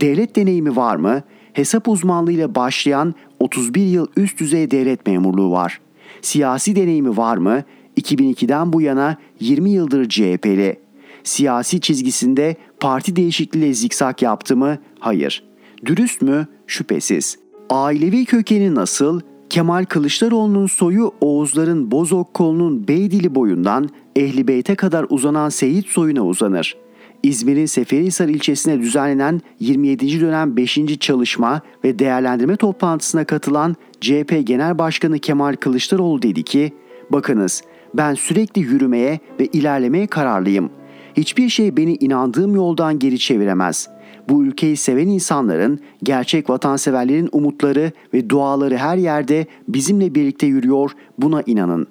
Devlet 0.00 0.36
deneyimi 0.36 0.76
var 0.76 0.96
mı? 0.96 1.22
Hesap 1.52 1.88
uzmanlığıyla 1.88 2.54
başlayan 2.54 3.14
31 3.40 3.82
yıl 3.82 4.06
üst 4.16 4.40
düzey 4.40 4.70
devlet 4.70 5.06
memurluğu 5.06 5.50
var. 5.50 5.80
Siyasi 6.22 6.76
deneyimi 6.76 7.16
var 7.16 7.36
mı? 7.36 7.62
2002'den 8.00 8.72
bu 8.72 8.80
yana 8.80 9.16
20 9.40 9.70
yıldır 9.70 10.08
CHP'li. 10.08 10.80
Siyasi 11.24 11.80
çizgisinde 11.80 12.56
parti 12.80 13.16
değişikliğiyle 13.16 13.74
zikzak 13.74 14.22
yaptı 14.22 14.56
mı? 14.56 14.78
Hayır. 14.98 15.44
Dürüst 15.86 16.22
mü? 16.22 16.46
Şüphesiz. 16.66 17.38
Ailevi 17.70 18.24
kökeni 18.24 18.74
nasıl? 18.74 19.20
Kemal 19.50 19.84
Kılıçdaroğlu'nun 19.84 20.66
soyu 20.66 21.12
Oğuzların 21.20 21.90
Bozok 21.90 22.34
kolunun 22.34 22.88
Beydili 22.88 23.34
boyundan 23.34 23.88
Ehli 24.16 24.48
Beyt'e 24.48 24.74
kadar 24.74 25.06
uzanan 25.08 25.48
Seyit 25.48 25.86
soyuna 25.86 26.26
uzanır. 26.26 26.76
İzmir'in 27.22 27.66
Seferihisar 27.66 28.28
ilçesine 28.28 28.80
düzenlenen 28.80 29.40
27. 29.60 30.20
dönem 30.20 30.56
5. 30.56 30.78
çalışma 31.00 31.60
ve 31.84 31.98
değerlendirme 31.98 32.56
toplantısına 32.56 33.24
katılan 33.24 33.76
CHP 34.00 34.42
Genel 34.44 34.78
Başkanı 34.78 35.18
Kemal 35.18 35.56
Kılıçdaroğlu 35.56 36.22
dedi 36.22 36.42
ki, 36.42 36.72
Bakınız 37.10 37.62
ben 37.94 38.14
sürekli 38.14 38.60
yürümeye 38.60 39.20
ve 39.40 39.46
ilerlemeye 39.46 40.06
kararlıyım. 40.06 40.70
Hiçbir 41.16 41.48
şey 41.48 41.76
beni 41.76 41.94
inandığım 41.94 42.54
yoldan 42.54 42.98
geri 42.98 43.18
çeviremez. 43.18 43.88
Bu 44.28 44.44
ülkeyi 44.44 44.76
seven 44.76 45.08
insanların, 45.08 45.80
gerçek 46.02 46.50
vatanseverlerin 46.50 47.28
umutları 47.32 47.92
ve 48.14 48.30
duaları 48.30 48.76
her 48.76 48.96
yerde 48.96 49.46
bizimle 49.68 50.14
birlikte 50.14 50.46
yürüyor, 50.46 50.90
buna 51.18 51.42
inanın. 51.46 51.86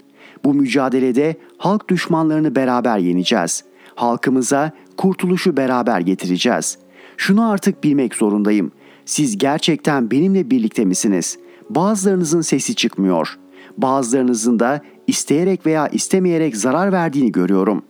Bu 0.45 0.53
mücadelede 0.53 1.35
halk 1.57 1.89
düşmanlarını 1.89 2.55
beraber 2.55 2.97
yeneceğiz. 2.97 3.63
Halkımıza 3.95 4.71
kurtuluşu 4.97 5.57
beraber 5.57 5.99
getireceğiz. 5.99 6.77
Şunu 7.17 7.49
artık 7.49 7.83
bilmek 7.83 8.15
zorundayım. 8.15 8.71
Siz 9.05 9.37
gerçekten 9.37 10.11
benimle 10.11 10.51
birlikte 10.51 10.85
misiniz? 10.85 11.39
Bazılarınızın 11.69 12.41
sesi 12.41 12.75
çıkmıyor. 12.75 13.39
Bazılarınızın 13.81 14.59
da 14.59 14.81
isteyerek 15.07 15.65
veya 15.65 15.87
istemeyerek 15.87 16.57
zarar 16.57 16.91
verdiğini 16.91 17.31
görüyorum. 17.31 17.83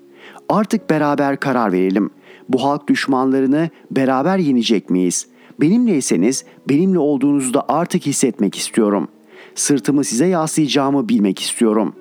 Artık 0.49 0.89
beraber 0.89 1.39
karar 1.39 1.71
verelim. 1.71 2.09
Bu 2.49 2.63
halk 2.63 2.87
düşmanlarını 2.87 3.69
beraber 3.91 4.37
yenecek 4.37 4.89
miyiz? 4.89 5.27
Benimleyseniz 5.61 6.45
benimle 6.69 6.99
olduğunuzu 6.99 7.53
da 7.53 7.65
artık 7.67 8.05
hissetmek 8.05 8.55
istiyorum. 8.55 9.07
Sırtımı 9.55 10.03
size 10.03 10.25
yaslayacağımı 10.25 11.09
bilmek 11.09 11.39
istiyorum. 11.39 11.95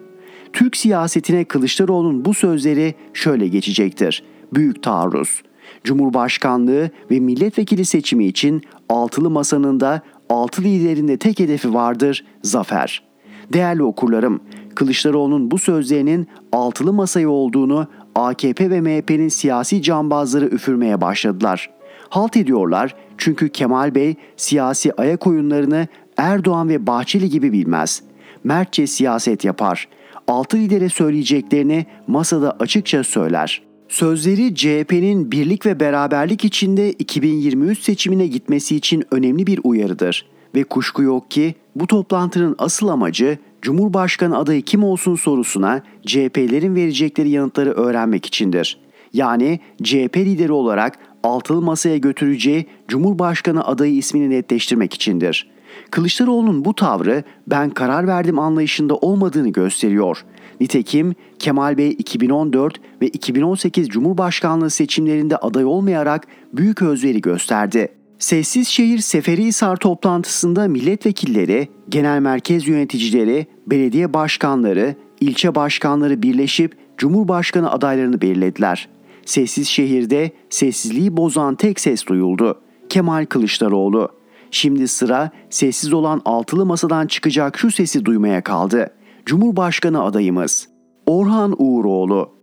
Türk 0.53 0.77
siyasetine 0.77 1.45
Kılıçdaroğlu'nun 1.45 2.25
bu 2.25 2.35
sözleri 2.35 2.95
şöyle 3.13 3.49
geçecektir. 3.49 4.23
Büyük 4.55 4.83
taarruz. 4.83 5.43
Cumhurbaşkanlığı 5.85 6.91
ve 7.11 7.21
milletvekili 7.21 7.85
seçimi 7.85 8.27
için 8.27 8.63
altılı 8.89 9.31
masanın 9.31 9.81
da 9.81 10.03
altı 10.29 10.63
liderin 10.63 11.09
de 11.09 11.17
tek 11.17 11.41
hedefi 11.41 11.75
vardır, 11.75 12.25
zafer. 12.43 13.08
Değerli 13.53 13.83
okurlarım, 13.83 14.41
Kılıçdaroğlu'nun 14.75 15.51
bu 15.51 15.59
sözlerinin 15.59 16.29
altılı 16.53 16.93
masayı 16.93 17.31
olduğunu 17.31 17.87
AKP 18.15 18.71
ve 18.71 18.81
MHP'nin 18.81 19.29
siyasi 19.29 19.83
cambazları 19.83 20.47
üfürmeye 20.47 21.01
başladılar. 21.01 21.71
Halt 22.09 22.37
ediyorlar 22.37 22.95
çünkü 23.19 23.49
Kemal 23.49 23.95
Bey 23.95 24.15
siyasi 24.37 24.93
ayak 24.93 25.27
oyunlarını 25.27 25.89
Erdoğan 26.17 26.69
ve 26.69 26.87
Bahçeli 26.87 27.31
gibi 27.31 27.53
bilmez. 27.53 28.03
Mertçe 28.45 28.87
siyaset 28.87 29.45
yapar. 29.45 29.89
Altı 30.27 30.57
lidere 30.57 30.89
söyleyeceklerini 30.89 31.87
masada 32.07 32.57
açıkça 32.61 33.05
söyler. 33.05 33.63
Sözleri 33.89 34.55
CHP'nin 34.55 35.33
birlik 35.33 35.67
ve 35.67 35.81
beraberlik 35.81 36.45
içinde 36.45 36.93
2023 36.93 37.79
seçimine 37.79 38.27
gitmesi 38.27 38.77
için 38.77 39.05
önemli 39.11 39.47
bir 39.47 39.61
uyarıdır. 39.65 40.27
Ve 40.55 40.65
kuşku 40.65 41.03
yok 41.03 41.31
ki 41.31 41.55
bu 41.77 41.87
toplantının 41.87 42.55
asıl 42.59 42.89
amacı 42.89 43.39
Cumhurbaşkanı 43.63 44.39
adayı 44.39 44.63
kim 44.63 44.85
olsun 44.85 45.15
sorusuna 45.15 45.83
CHP'lerin 46.07 46.75
verecekleri 46.75 47.31
yanıtları 47.31 47.73
öğrenmek 47.73 48.27
içindir. 48.27 48.79
Yani 49.13 49.61
CHP 49.83 50.17
lideri 50.17 50.53
olarak 50.53 50.99
altılı 51.23 51.63
masaya 51.63 51.99
götüreceği 51.99 52.67
Cumhurbaşkanı 52.89 53.65
adayı 53.65 53.95
ismini 53.95 54.31
netleştirmek 54.31 54.95
içindir. 54.95 55.51
Kılıçdaroğlu'nun 55.91 56.65
bu 56.65 56.75
tavrı 56.75 57.25
ben 57.47 57.71
karar 57.71 58.07
verdim 58.07 58.39
anlayışında 58.39 58.97
olmadığını 58.97 59.49
gösteriyor. 59.49 60.25
Nitekim 60.61 61.15
Kemal 61.39 61.79
Bey 61.79 61.91
2014 61.91 62.81
ve 63.03 63.09
2018 63.09 63.89
Cumhurbaşkanlığı 63.89 64.71
seçimlerinde 64.71 65.37
aday 65.37 65.65
olmayarak 65.65 66.27
büyük 66.53 66.83
özveri 66.83 67.21
gösterdi. 67.21 67.89
Sessiz 68.19 68.69
Şehir 68.69 68.99
Seferihisar 68.99 69.77
toplantısında 69.77 70.69
milletvekilleri, 70.69 71.69
genel 71.89 72.21
merkez 72.21 72.69
yöneticileri, 72.69 73.47
belediye 73.67 74.15
başkanları, 74.15 74.95
ilçe 75.21 75.55
başkanları 75.55 76.23
birleşip 76.23 76.77
Cumhurbaşkanı 76.97 77.71
adaylarını 77.71 78.21
belirlediler. 78.21 78.89
Sessiz 79.27 79.69
şehirde 79.69 80.31
sessizliği 80.51 81.17
bozan 81.17 81.55
tek 81.55 81.81
ses 81.81 82.07
duyuldu. 82.07 82.61
Kemal 82.89 83.27
Kılıçdaroğlu. 83.27 84.09
Şimdi 84.51 84.89
sıra 84.89 85.31
sessiz 85.51 85.93
olan 85.93 86.23
altılı 86.25 86.67
masadan 86.67 87.07
çıkacak 87.07 87.59
şu 87.59 87.71
sesi 87.71 88.05
duymaya 88.05 88.43
kaldı. 88.43 88.91
Cumhurbaşkanı 89.27 90.03
adayımız 90.03 90.69
Orhan 91.07 91.55
Uğuroğlu. 91.59 92.38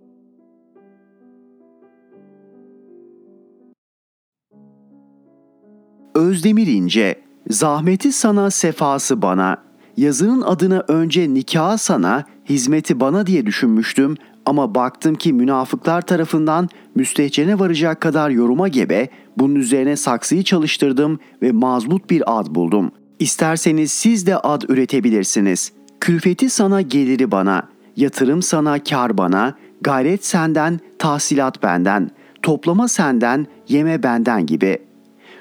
Özdemir 6.15 6.67
İnce, 6.67 7.15
zahmeti 7.49 8.11
sana 8.11 8.51
sefası 8.51 9.21
bana. 9.21 9.57
Yazının 9.97 10.41
adını 10.41 10.83
önce 10.87 11.33
nikah 11.33 11.77
sana, 11.77 12.23
hizmeti 12.49 12.99
bana 12.99 13.27
diye 13.27 13.45
düşünmüştüm 13.45 14.17
ama 14.45 14.75
baktım 14.75 15.15
ki 15.15 15.33
münafıklar 15.33 16.01
tarafından 16.01 16.69
müstehcene 16.95 17.59
varacak 17.59 18.01
kadar 18.01 18.29
yoruma 18.29 18.67
gebe, 18.67 19.09
bunun 19.37 19.55
üzerine 19.55 19.95
saksıyı 19.95 20.43
çalıştırdım 20.43 21.19
ve 21.41 21.51
mazbut 21.51 22.09
bir 22.09 22.39
ad 22.39 22.47
buldum. 22.55 22.91
İsterseniz 23.19 23.91
siz 23.91 24.27
de 24.27 24.37
ad 24.37 24.61
üretebilirsiniz. 24.69 25.71
Külfeti 25.99 26.49
sana 26.49 26.81
geliri 26.81 27.31
bana, 27.31 27.67
yatırım 27.95 28.41
sana 28.41 28.83
kar 28.83 29.17
bana, 29.17 29.55
gayret 29.81 30.25
senden, 30.25 30.79
tahsilat 30.99 31.63
benden, 31.63 32.11
toplama 32.41 32.87
senden, 32.87 33.47
yeme 33.67 34.03
benden 34.03 34.45
gibi. 34.45 34.77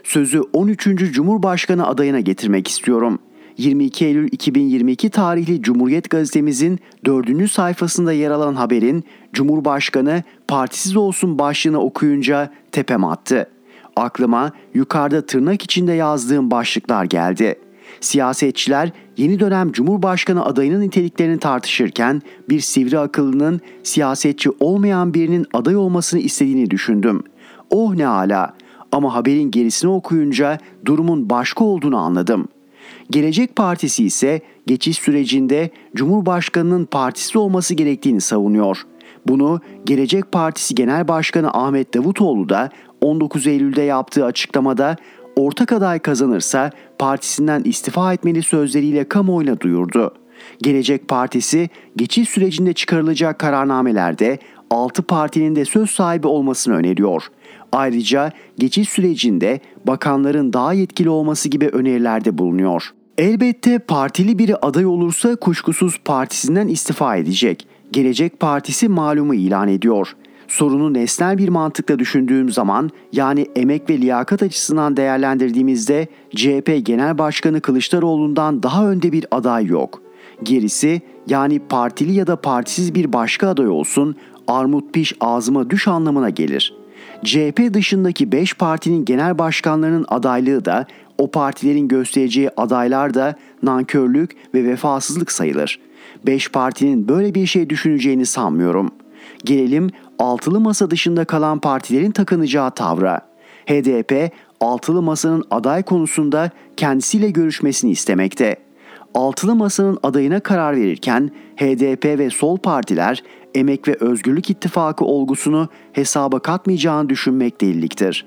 Sözü 0.05 0.41
13. 0.53 0.85
Cumhurbaşkanı 1.13 1.87
adayına 1.87 2.21
getirmek 2.21 2.69
istiyorum.'' 2.69 3.19
22 3.59 4.05
Eylül 4.05 4.29
2022 4.33 5.11
tarihli 5.11 5.63
Cumhuriyet 5.63 6.11
Gazetemizin 6.11 6.79
4. 7.05 7.51
sayfasında 7.51 8.13
yer 8.13 8.31
alan 8.31 8.55
haberin 8.55 9.05
Cumhurbaşkanı 9.33 10.23
partisiz 10.49 10.97
olsun 10.97 11.39
başlığını 11.39 11.81
okuyunca 11.81 12.51
tepem 12.73 13.05
attı. 13.05 13.51
Aklıma 13.97 14.53
yukarıda 14.75 15.27
tırnak 15.27 15.63
içinde 15.63 15.93
yazdığım 15.93 16.51
başlıklar 16.51 17.05
geldi. 17.05 17.59
Siyasetçiler 18.01 18.93
yeni 19.17 19.41
dönem 19.41 19.73
Cumhurbaşkanı 19.73 20.45
adayının 20.45 20.81
niteliklerini 20.81 21.39
tartışırken 21.39 22.23
bir 22.49 22.61
sivri 22.61 22.99
akıllının 22.99 23.61
siyasetçi 23.83 24.51
olmayan 24.61 25.15
birinin 25.15 25.47
aday 25.53 25.77
olmasını 25.77 26.21
istediğini 26.21 26.71
düşündüm. 26.71 27.23
Oh 27.71 27.95
ne 27.95 28.07
ala 28.07 28.55
ama 28.95 29.15
haberin 29.15 29.51
gerisini 29.51 29.91
okuyunca 29.91 30.59
durumun 30.85 31.31
başka 31.31 31.65
olduğunu 31.65 31.99
anladım. 31.99 32.49
Gelecek 33.11 33.57
Partisi 33.57 34.05
ise 34.05 34.41
geçiş 34.67 34.99
sürecinde 34.99 35.71
Cumhurbaşkanının 35.97 36.85
partisi 36.85 37.39
olması 37.39 37.75
gerektiğini 37.75 38.21
savunuyor. 38.21 38.83
Bunu 39.27 39.61
Gelecek 39.85 40.33
Partisi 40.33 40.75
Genel 40.75 41.09
Başkanı 41.09 41.51
Ahmet 41.51 41.95
Davutoğlu 41.95 42.49
da 42.49 42.71
19 43.01 43.47
Eylül'de 43.47 43.83
yaptığı 43.83 44.25
açıklamada 44.25 44.97
ortak 45.37 45.73
aday 45.73 45.99
kazanırsa 45.99 46.71
partisinden 46.99 47.63
istifa 47.65 48.13
etmeli 48.13 48.43
sözleriyle 48.43 49.09
kamuoyuna 49.09 49.61
duyurdu. 49.61 50.15
Gelecek 50.63 51.09
Partisi 51.09 51.71
geçiş 51.97 52.29
sürecinde 52.29 52.73
çıkarılacak 52.73 53.39
kararnamelerde 53.39 54.39
6 54.71 55.03
partinin 55.03 55.57
de 55.57 55.65
söz 55.65 55.91
sahibi 55.91 56.27
olmasını 56.27 56.75
öneriyor. 56.75 57.23
Ayrıca 57.75 58.33
geçiş 58.59 58.89
sürecinde 58.89 59.61
bakanların 59.87 60.53
daha 60.53 60.73
yetkili 60.73 61.09
olması 61.09 61.49
gibi 61.49 61.69
önerilerde 61.69 62.39
bulunuyor. 62.39 62.91
Elbette 63.19 63.79
partili 63.79 64.39
biri 64.39 64.57
aday 64.57 64.87
olursa 64.87 65.37
kuşkusuz 65.37 65.99
partisinden 66.05 66.69
istifa 66.69 67.17
edecek. 67.17 67.67
Gelecek 67.93 68.41
Partisi 68.41 68.89
malumu 68.89 69.35
ilan 69.35 69.69
ediyor. 69.69 70.17
Sorunu 70.49 70.95
nesnel 70.95 71.39
bir 71.39 71.49
mantıkla 71.49 71.99
düşündüğüm 71.99 72.51
zaman 72.51 72.91
yani 73.13 73.47
emek 73.57 73.91
ve 73.91 73.99
liyakat 73.99 74.43
açısından 74.43 74.97
değerlendirdiğimizde 74.97 76.07
CHP 76.37 76.81
Genel 76.83 77.19
Başkanı 77.19 77.61
Kılıçdaroğlu'ndan 77.61 78.63
daha 78.63 78.91
önde 78.91 79.13
bir 79.13 79.27
aday 79.31 79.67
yok. 79.67 80.03
Gerisi 80.43 81.03
yani 81.29 81.59
partili 81.59 82.13
ya 82.13 82.27
da 82.27 82.37
partisiz 82.37 82.95
bir 82.95 83.13
başka 83.13 83.49
aday 83.49 83.69
olsun 83.69 84.17
armut 84.49 84.95
piş 84.95 85.13
ağzıma 85.21 85.71
düş 85.71 85.89
anlamına 85.89 86.31
gelir.'' 86.31 86.84
CHP 87.25 87.75
dışındaki 87.75 88.33
5 88.33 88.55
partinin 88.55 89.05
genel 89.05 89.39
başkanlarının 89.39 90.05
adaylığı 90.09 90.65
da 90.65 90.87
o 91.19 91.31
partilerin 91.31 91.89
göstereceği 91.89 92.51
adaylar 92.57 93.15
da 93.15 93.35
nankörlük 93.63 94.37
ve 94.55 94.65
vefasızlık 94.65 95.33
sayılır. 95.33 95.81
5 96.27 96.51
partinin 96.51 97.09
böyle 97.09 97.35
bir 97.35 97.47
şey 97.47 97.71
düşüneceğini 97.71 98.27
sanmıyorum. 98.27 98.91
Gelelim 99.45 99.91
altılı 100.19 100.61
masa 100.61 100.91
dışında 100.91 101.25
kalan 101.25 101.59
partilerin 101.59 102.11
takınacağı 102.11 102.71
tavra. 102.71 103.21
HDP 103.67 104.33
altılı 104.61 105.03
masanın 105.03 105.45
aday 105.51 105.83
konusunda 105.83 106.51
kendisiyle 106.77 107.31
görüşmesini 107.31 107.91
istemekte. 107.91 108.57
Altılı 109.15 109.55
Masa'nın 109.55 109.99
adayına 110.03 110.41
karar 110.41 110.77
verirken 110.77 111.31
HDP 111.57 112.05
ve 112.05 112.31
sol 112.31 112.59
partiler 112.59 113.23
Emek 113.55 113.89
ve 113.89 113.97
Özgürlük 114.01 114.51
İttifakı 114.51 115.05
olgusunu 115.05 115.69
hesaba 115.93 116.39
katmayacağını 116.39 117.09
düşünmek 117.09 117.61
deliliktir. 117.61 118.27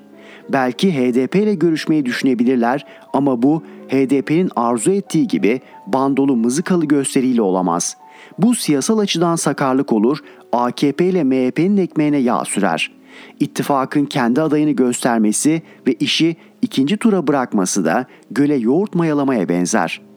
Belki 0.49 0.93
HDP 0.93 1.35
ile 1.35 1.55
görüşmeyi 1.55 2.05
düşünebilirler 2.05 2.85
ama 3.13 3.41
bu 3.41 3.63
HDP'nin 3.87 4.49
arzu 4.55 4.91
ettiği 4.91 5.27
gibi 5.27 5.61
bandolu 5.87 6.35
mızıkalı 6.35 6.85
gösteriyle 6.85 7.41
olamaz. 7.41 7.97
Bu 8.39 8.55
siyasal 8.55 8.97
açıdan 8.97 9.35
sakarlık 9.35 9.93
olur, 9.93 10.17
AKP 10.51 11.05
ile 11.05 11.23
MHP'nin 11.23 11.77
ekmeğine 11.77 12.17
yağ 12.17 12.45
sürer. 12.45 12.91
İttifakın 13.39 14.05
kendi 14.05 14.41
adayını 14.41 14.71
göstermesi 14.71 15.61
ve 15.87 15.93
işi 15.93 16.35
ikinci 16.61 16.97
tura 16.97 17.27
bırakması 17.27 17.85
da 17.85 18.05
göle 18.31 18.55
yoğurt 18.55 18.95
mayalamaya 18.95 19.49
benzer.'' 19.49 20.07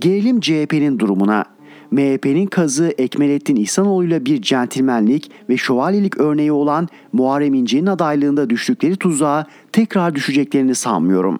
Gelelim 0.00 0.40
CHP'nin 0.40 0.98
durumuna. 0.98 1.44
MHP'nin 1.90 2.46
kazı 2.46 2.94
Ekmelettin 2.98 3.56
İhsanoğlu'yla 3.56 4.24
bir 4.24 4.42
centilmenlik 4.42 5.30
ve 5.48 5.56
şövalyelik 5.56 6.20
örneği 6.20 6.52
olan 6.52 6.88
Muharrem 7.12 7.54
İnce'nin 7.54 7.86
adaylığında 7.86 8.50
düştükleri 8.50 8.96
tuzağa 8.96 9.46
tekrar 9.72 10.14
düşeceklerini 10.14 10.74
sanmıyorum. 10.74 11.38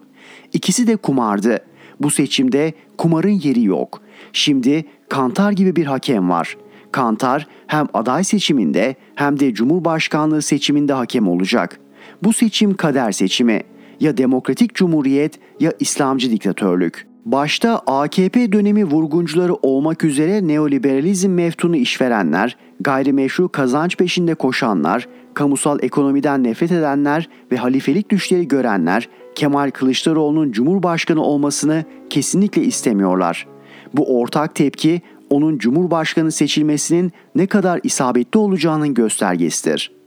İkisi 0.53 0.87
de 0.87 0.97
kumardı. 0.97 1.59
Bu 2.01 2.11
seçimde 2.11 2.73
kumarın 2.99 3.41
yeri 3.43 3.65
yok. 3.65 4.01
Şimdi 4.33 4.85
Kantar 5.09 5.53
gibi 5.53 5.77
bir 5.77 5.87
hakem 5.87 6.31
var. 6.31 6.57
Kantar 6.93 7.47
hem 7.67 7.87
aday 7.95 8.25
seçiminde 8.25 8.97
hem 9.15 9.41
de 9.41 9.55
Cumhurbaşkanlığı 9.55 10.43
seçiminde 10.43 10.93
hakem 10.93 11.29
olacak. 11.29 11.81
Bu 12.23 12.33
seçim 12.33 12.75
kader 12.75 13.13
seçimi. 13.13 13.63
Ya 14.01 14.17
demokratik 14.17 14.75
cumhuriyet 14.75 15.39
ya 15.61 15.73
İslamcı 15.81 16.31
diktatörlük. 16.31 17.10
Başta 17.25 17.79
AKP 17.87 18.53
dönemi 18.53 18.85
vurguncuları 18.85 19.55
olmak 19.55 20.05
üzere 20.05 20.49
neoliberalizm 20.49 21.31
meftunu 21.31 21.77
işverenler, 21.77 22.57
gayrimeşru 22.81 23.49
kazanç 23.49 23.97
peşinde 23.97 24.35
koşanlar, 24.35 25.09
kamusal 25.35 25.79
ekonomiden 25.83 26.45
nefret 26.45 26.73
edenler 26.73 27.29
ve 27.53 27.57
halifelik 27.57 28.11
düşleri 28.11 28.49
görenler 28.49 29.09
Kemal 29.35 29.71
Kılıçdaroğlu'nun 29.71 30.53
Cumhurbaşkanı 30.53 31.23
olmasını 31.23 31.85
kesinlikle 32.11 32.63
istemiyorlar. 32.63 33.47
Bu 33.95 34.21
ortak 34.21 34.55
tepki 34.55 35.03
onun 35.31 35.59
Cumhurbaşkanı 35.59 36.33
seçilmesinin 36.33 37.13
ne 37.35 37.47
kadar 37.47 37.81
isabetli 37.83 38.39
olacağının 38.39 38.95
göstergesidir.'' 38.95 40.00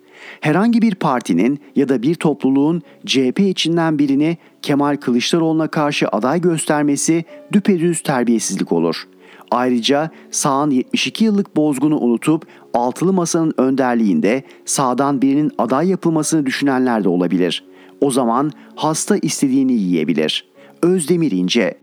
Herhangi 0.43 0.81
bir 0.81 0.95
partinin 0.95 1.59
ya 1.75 1.89
da 1.89 2.01
bir 2.01 2.15
topluluğun 2.15 2.81
CHP 3.05 3.39
içinden 3.39 3.99
birini 3.99 4.37
Kemal 4.61 4.97
Kılıçdaroğlu'na 4.97 5.67
karşı 5.67 6.07
aday 6.07 6.41
göstermesi 6.41 7.25
düpedüz 7.51 8.03
terbiyesizlik 8.03 8.71
olur. 8.71 9.07
Ayrıca 9.51 10.09
sağın 10.31 10.71
72 10.71 11.25
yıllık 11.25 11.55
bozgunu 11.55 11.99
unutup 11.99 12.47
altılı 12.73 13.13
masanın 13.13 13.53
önderliğinde 13.57 14.43
sağdan 14.65 15.21
birinin 15.21 15.51
aday 15.57 15.89
yapılmasını 15.89 16.45
düşünenler 16.45 17.03
de 17.03 17.09
olabilir. 17.09 17.63
O 18.01 18.11
zaman 18.11 18.51
hasta 18.75 19.17
istediğini 19.17 19.73
yiyebilir. 19.73 20.47
Özdemir 20.81 21.31
İnce 21.31 21.77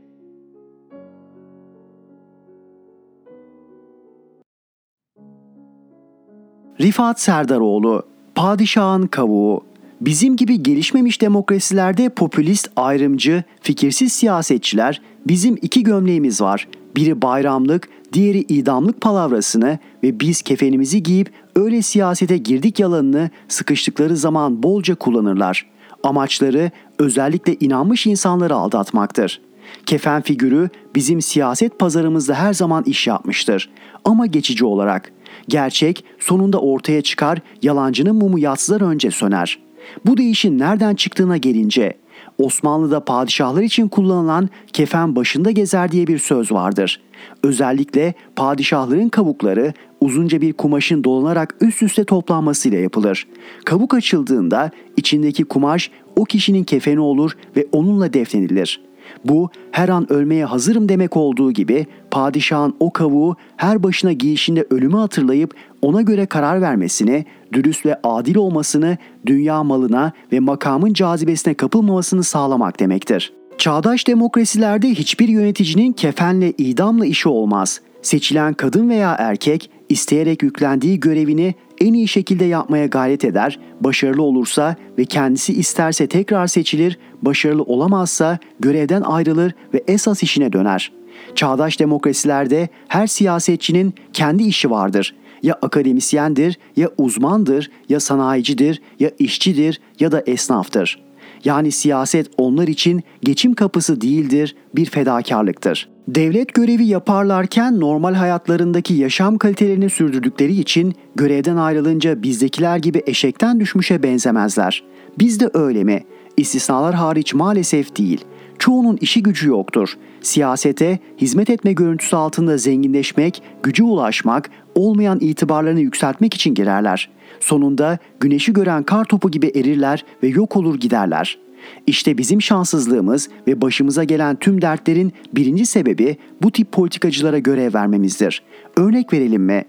Rifat 6.80 7.20
Serdaroğlu 7.20 8.09
Padişahın 8.34 9.06
kavuğu. 9.06 9.64
Bizim 10.00 10.36
gibi 10.36 10.62
gelişmemiş 10.62 11.20
demokrasilerde 11.20 12.08
popülist, 12.08 12.70
ayrımcı, 12.76 13.44
fikirsiz 13.62 14.12
siyasetçiler 14.12 15.02
bizim 15.26 15.56
iki 15.62 15.82
gömleğimiz 15.82 16.40
var. 16.40 16.68
biri 16.96 17.22
bayramlık, 17.22 17.88
diğeri 18.12 18.38
idamlık 18.38 19.00
palavrasını 19.00 19.78
ve 20.02 20.20
biz 20.20 20.42
kefenimizi 20.42 21.02
giyip 21.02 21.32
öyle 21.56 21.82
siyasete 21.82 22.36
girdik 22.36 22.80
yalanını 22.80 23.30
sıkıştıkları 23.48 24.16
zaman 24.16 24.62
bolca 24.62 24.94
kullanırlar. 24.94 25.66
Amaçları 26.02 26.70
özellikle 26.98 27.54
inanmış 27.54 28.06
insanları 28.06 28.54
aldatmaktır. 28.54 29.40
Kefen 29.86 30.22
figürü 30.22 30.68
bizim 30.94 31.22
siyaset 31.22 31.78
pazarımızda 31.78 32.34
her 32.34 32.54
zaman 32.54 32.84
iş 32.84 33.06
yapmıştır 33.06 33.70
ama 34.04 34.26
geçici 34.26 34.64
olarak. 34.64 35.12
Gerçek 35.49 36.05
sonunda 36.18 36.61
ortaya 36.61 37.03
çıkar, 37.03 37.38
yalancının 37.62 38.16
mumu 38.16 38.38
yatsılar 38.38 38.80
önce 38.80 39.11
söner. 39.11 39.59
Bu 40.07 40.16
değişin 40.16 40.59
nereden 40.59 40.95
çıktığına 40.95 41.36
gelince 41.36 41.95
Osmanlı'da 42.38 43.05
padişahlar 43.05 43.62
için 43.62 43.88
kullanılan 43.88 44.49
kefen 44.72 45.16
başında 45.16 45.51
gezer 45.51 45.93
diye 45.93 46.07
bir 46.07 46.18
söz 46.18 46.53
vardır. 46.53 47.01
Özellikle 47.43 48.14
padişahların 48.36 49.09
kabukları 49.09 49.72
uzunca 50.01 50.41
bir 50.41 50.53
kumaşın 50.53 51.05
dolanarak 51.05 51.57
üst 51.61 51.82
üste 51.82 52.05
toplanmasıyla 52.05 52.78
yapılır. 52.78 53.26
Kabuk 53.64 53.95
açıldığında 53.95 54.70
içindeki 54.97 55.45
kumaş 55.45 55.91
o 56.16 56.24
kişinin 56.24 56.64
kefeni 56.64 57.01
olur 57.01 57.36
ve 57.57 57.66
onunla 57.72 58.12
defnedilir. 58.12 58.80
Bu 59.24 59.50
her 59.72 59.88
an 59.88 60.12
ölmeye 60.12 60.44
hazırım 60.44 60.88
demek 60.88 61.16
olduğu 61.16 61.52
gibi 61.52 61.86
padişahın 62.10 62.74
o 62.80 62.92
kavuğu 62.92 63.36
her 63.56 63.82
başına 63.82 64.12
giyişinde 64.12 64.66
ölümü 64.70 64.96
hatırlayıp 64.96 65.54
ona 65.82 66.02
göre 66.02 66.26
karar 66.26 66.62
vermesini, 66.62 67.24
dürüst 67.52 67.86
ve 67.86 68.00
adil 68.04 68.36
olmasını, 68.36 68.98
dünya 69.26 69.64
malına 69.64 70.12
ve 70.32 70.40
makamın 70.40 70.92
cazibesine 70.92 71.54
kapılmamasını 71.54 72.24
sağlamak 72.24 72.80
demektir. 72.80 73.32
Çağdaş 73.58 74.06
demokrasilerde 74.06 74.88
hiçbir 74.88 75.28
yöneticinin 75.28 75.92
kefenle 75.92 76.52
idamla 76.58 77.06
işi 77.06 77.28
olmaz. 77.28 77.80
Seçilen 78.02 78.54
kadın 78.54 78.88
veya 78.88 79.16
erkek 79.18 79.70
isteyerek 79.91 80.43
yüklendiği 80.43 81.01
görevini 81.01 81.55
en 81.80 81.95
iyi 81.95 82.09
şekilde 82.09 82.45
yapmaya 82.45 82.86
gayret 82.86 83.24
eder, 83.24 83.59
başarılı 83.80 84.22
olursa 84.22 84.76
ve 84.99 85.05
kendisi 85.05 85.53
isterse 85.53 86.07
tekrar 86.07 86.47
seçilir, 86.47 86.99
başarılı 87.22 87.62
olamazsa 87.62 88.38
görevden 88.61 89.03
ayrılır 89.03 89.55
ve 89.74 89.84
esas 89.88 90.22
işine 90.22 90.53
döner. 90.53 90.93
Çağdaş 91.34 91.80
demokrasilerde 91.80 92.68
her 92.88 93.07
siyasetçinin 93.07 93.95
kendi 94.12 94.43
işi 94.43 94.70
vardır. 94.70 95.14
Ya 95.43 95.59
akademisyendir, 95.62 96.59
ya 96.76 96.91
uzmandır, 96.99 97.70
ya 97.88 98.01
sanayicidir, 98.01 98.82
ya 99.01 99.11
işçidir 99.18 99.80
ya 100.01 100.12
da 100.12 100.20
esnaftır.'' 100.26 101.11
Yani 101.45 101.72
siyaset 101.72 102.26
onlar 102.38 102.68
için 102.68 103.03
geçim 103.22 103.55
kapısı 103.55 104.01
değildir, 104.01 104.57
bir 104.74 104.86
fedakarlıktır. 104.86 105.88
Devlet 106.09 106.55
görevi 106.55 106.86
yaparlarken 106.86 107.80
normal 107.80 108.14
hayatlarındaki 108.14 108.95
yaşam 108.95 109.38
kalitelerini 109.38 109.91
sürdürdükleri 109.91 110.55
için 110.55 110.95
görevden 111.14 111.57
ayrılınca 111.57 112.22
bizdekiler 112.22 112.76
gibi 112.76 113.03
eşekten 113.07 113.61
düşmüşe 113.61 114.03
benzemezler. 114.03 114.84
Biz 115.18 115.41
de 115.41 115.51
öyle 115.55 115.84
mi? 115.84 116.05
İstisnalar 116.36 116.95
hariç 116.95 117.34
maalesef 117.34 117.97
değil. 117.97 118.24
Çoğunun 118.61 118.98
işi 119.00 119.22
gücü 119.22 119.48
yoktur. 119.48 119.94
Siyasete 120.20 120.98
hizmet 121.18 121.50
etme 121.50 121.72
görüntüsü 121.72 122.16
altında 122.16 122.56
zenginleşmek, 122.56 123.42
gücü 123.62 123.82
ulaşmak, 123.82 124.50
olmayan 124.74 125.20
itibarlarını 125.20 125.80
yükseltmek 125.80 126.34
için 126.34 126.54
girerler. 126.54 127.11
Sonunda 127.40 127.98
güneşi 128.20 128.52
gören 128.52 128.82
kar 128.82 129.04
topu 129.04 129.30
gibi 129.30 129.46
erirler 129.46 130.04
ve 130.22 130.28
yok 130.28 130.56
olur 130.56 130.80
giderler. 130.80 131.38
İşte 131.86 132.18
bizim 132.18 132.42
şanssızlığımız 132.42 133.28
ve 133.46 133.61
başımıza 133.61 134.04
gelen 134.04 134.36
tüm 134.36 134.62
dertlerin 134.62 135.12
birinci 135.32 135.66
sebebi 135.66 136.16
bu 136.42 136.50
tip 136.50 136.72
politikacılara 136.72 137.38
görev 137.38 137.74
vermemizdir. 137.74 138.42
Örnek 138.76 139.12
verelim 139.12 139.42
mi? 139.42 139.64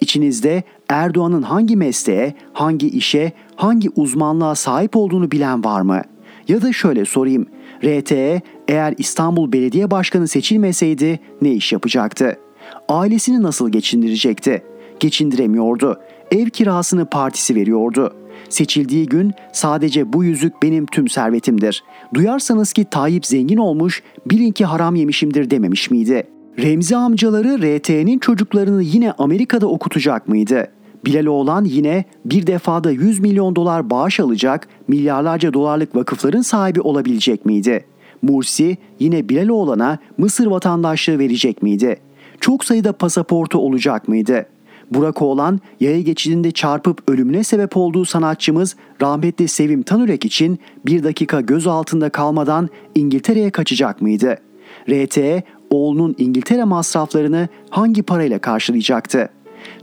İçinizde 0.00 0.62
Erdoğan'ın 0.88 1.42
hangi 1.42 1.76
mesleğe, 1.76 2.34
hangi 2.52 2.88
işe, 2.88 3.32
hangi 3.56 3.90
uzmanlığa 3.96 4.54
sahip 4.54 4.96
olduğunu 4.96 5.30
bilen 5.30 5.64
var 5.64 5.80
mı? 5.80 6.02
Ya 6.48 6.62
da 6.62 6.72
şöyle 6.72 7.04
sorayım. 7.04 7.46
RTE 7.86 8.40
eğer 8.68 8.94
İstanbul 8.98 9.52
Belediye 9.52 9.90
Başkanı 9.90 10.28
seçilmeseydi 10.28 11.20
ne 11.42 11.52
iş 11.52 11.72
yapacaktı? 11.72 12.36
Ailesini 12.88 13.42
nasıl 13.42 13.70
geçindirecekti? 13.70 14.62
Geçindiremiyordu. 15.00 16.00
Ev 16.30 16.46
kirasını 16.46 17.10
partisi 17.10 17.54
veriyordu. 17.54 18.14
Seçildiği 18.48 19.06
gün 19.06 19.32
sadece 19.52 20.12
bu 20.12 20.24
yüzük 20.24 20.62
benim 20.62 20.86
tüm 20.86 21.08
servetimdir. 21.08 21.84
Duyarsanız 22.14 22.72
ki 22.72 22.84
Tayyip 22.90 23.26
zengin 23.26 23.56
olmuş, 23.56 24.02
bilin 24.26 24.52
ki 24.52 24.64
haram 24.64 24.94
yemişimdir 24.94 25.50
dememiş 25.50 25.90
miydi? 25.90 26.26
Remzi 26.58 26.96
amcaları 26.96 27.58
RT'nin 27.58 28.18
çocuklarını 28.18 28.82
yine 28.82 29.12
Amerika'da 29.12 29.66
okutacak 29.66 30.28
mıydı? 30.28 30.68
Bilal 31.06 31.26
Oğlan 31.26 31.64
yine 31.64 32.04
bir 32.24 32.46
defada 32.46 32.90
100 32.90 33.20
milyon 33.20 33.56
dolar 33.56 33.90
bağış 33.90 34.20
alacak, 34.20 34.68
milyarlarca 34.88 35.54
dolarlık 35.54 35.96
vakıfların 35.96 36.40
sahibi 36.40 36.80
olabilecek 36.80 37.46
miydi? 37.46 37.84
Mursi 38.22 38.76
yine 39.00 39.28
Bilal 39.28 39.48
Oğlan'a 39.48 39.98
Mısır 40.18 40.46
vatandaşlığı 40.46 41.18
verecek 41.18 41.62
miydi? 41.62 41.96
Çok 42.40 42.64
sayıda 42.64 42.92
pasaportu 42.92 43.58
olacak 43.58 44.08
mıydı? 44.08 44.46
Burak 44.90 45.22
Oğlan 45.22 45.60
yaya 45.80 46.00
geçidinde 46.00 46.50
çarpıp 46.50 47.10
ölümüne 47.10 47.44
sebep 47.44 47.76
olduğu 47.76 48.04
sanatçımız 48.04 48.76
rahmetli 49.02 49.48
Sevim 49.48 49.82
Tanürek 49.82 50.24
için 50.24 50.58
bir 50.86 51.04
dakika 51.04 51.40
göz 51.40 51.66
altında 51.66 52.10
kalmadan 52.10 52.68
İngiltere'ye 52.94 53.50
kaçacak 53.50 54.02
mıydı? 54.02 54.38
RT 54.90 55.18
oğlunun 55.70 56.14
İngiltere 56.18 56.64
masraflarını 56.64 57.48
hangi 57.70 58.02
parayla 58.02 58.38
karşılayacaktı? 58.38 59.35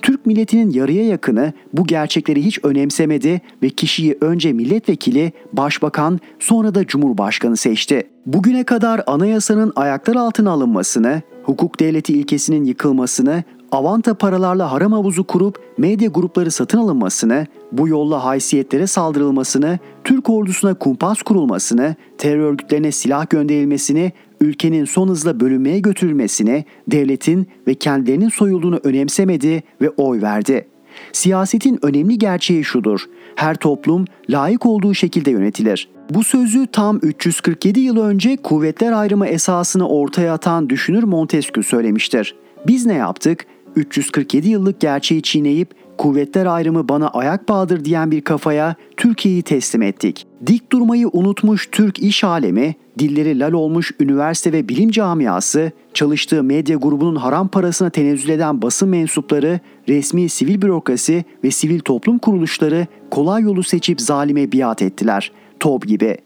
Türk 0.03 0.25
milletinin 0.25 0.69
yarıya 0.69 1.07
yakını 1.07 1.53
bu 1.73 1.83
gerçekleri 1.83 2.45
hiç 2.45 2.59
önemsemedi 2.63 3.41
ve 3.63 3.69
kişiyi 3.69 4.17
önce 4.21 4.53
milletvekili, 4.53 5.31
başbakan, 5.53 6.19
sonra 6.39 6.75
da 6.75 6.87
cumhurbaşkanı 6.87 7.57
seçti. 7.57 8.03
Bugüne 8.25 8.63
kadar 8.63 9.01
anayasanın 9.07 9.73
ayaklar 9.75 10.15
altına 10.15 10.51
alınmasını, 10.51 11.21
hukuk 11.43 11.79
devleti 11.79 12.13
ilkesinin 12.13 12.63
yıkılmasını, 12.63 13.43
avanta 13.71 14.13
paralarla 14.13 14.71
haram 14.71 14.91
havuzu 14.91 15.23
kurup 15.23 15.59
medya 15.77 16.09
grupları 16.09 16.51
satın 16.51 16.77
alınmasını, 16.77 17.47
bu 17.71 17.87
yolla 17.87 18.25
haysiyetlere 18.25 18.87
saldırılmasını, 18.87 19.79
Türk 20.03 20.29
ordusuna 20.29 20.73
kumpas 20.73 21.21
kurulmasını, 21.21 21.95
terör 22.17 22.39
örgütlerine 22.39 22.91
silah 22.91 23.29
gönderilmesini, 23.29 24.11
ülkenin 24.43 24.85
son 24.85 25.07
hızla 25.07 25.39
bölünmeye 25.39 25.79
götürülmesini, 25.79 26.65
devletin 26.87 27.47
ve 27.67 27.73
kendilerinin 27.73 28.29
soyulduğunu 28.29 28.79
önemsemedi 28.83 29.63
ve 29.81 29.89
oy 29.89 30.21
verdi. 30.21 30.67
Siyasetin 31.11 31.79
önemli 31.81 32.17
gerçeği 32.17 32.63
şudur. 32.63 33.01
Her 33.35 33.55
toplum 33.55 34.05
layık 34.29 34.65
olduğu 34.65 34.93
şekilde 34.93 35.31
yönetilir. 35.31 35.89
Bu 36.09 36.23
sözü 36.23 36.67
tam 36.67 36.99
347 37.01 37.79
yıl 37.79 37.97
önce 37.97 38.37
kuvvetler 38.37 38.91
ayrımı 38.91 39.27
esasını 39.27 39.87
ortaya 39.87 40.33
atan 40.33 40.69
düşünür 40.69 41.03
Montesquieu 41.03 41.63
söylemiştir. 41.63 42.35
Biz 42.67 42.85
ne 42.85 42.93
yaptık? 42.93 43.45
347 43.75 44.49
yıllık 44.49 44.79
gerçeği 44.79 45.21
çiğneyip 45.21 45.69
kuvvetler 45.97 46.45
ayrımı 46.45 46.89
bana 46.89 47.07
ayak 47.07 47.49
bağdır 47.49 47.85
diyen 47.85 48.11
bir 48.11 48.21
kafaya 48.21 48.75
Türkiye'yi 48.97 49.41
teslim 49.41 49.81
ettik. 49.81 50.27
Dik 50.47 50.71
durmayı 50.71 51.09
unutmuş 51.13 51.69
Türk 51.71 51.99
iş 51.99 52.23
alemi, 52.23 52.75
dilleri 52.99 53.39
lal 53.39 53.53
olmuş 53.53 53.91
üniversite 53.99 54.51
ve 54.51 54.69
bilim 54.69 54.91
camiası, 54.91 55.71
çalıştığı 55.93 56.43
medya 56.43 56.77
grubunun 56.77 57.15
haram 57.15 57.47
parasına 57.47 57.89
tenezzül 57.89 58.29
eden 58.29 58.61
basın 58.61 58.89
mensupları, 58.89 59.59
resmi 59.89 60.29
sivil 60.29 60.61
bürokrasi 60.61 61.25
ve 61.43 61.51
sivil 61.51 61.79
toplum 61.79 62.17
kuruluşları 62.17 62.87
kolay 63.11 63.43
yolu 63.43 63.63
seçip 63.63 64.01
zalime 64.01 64.51
biat 64.51 64.81
ettiler. 64.81 65.31
Tob 65.59 65.83
gibi. 65.83 66.17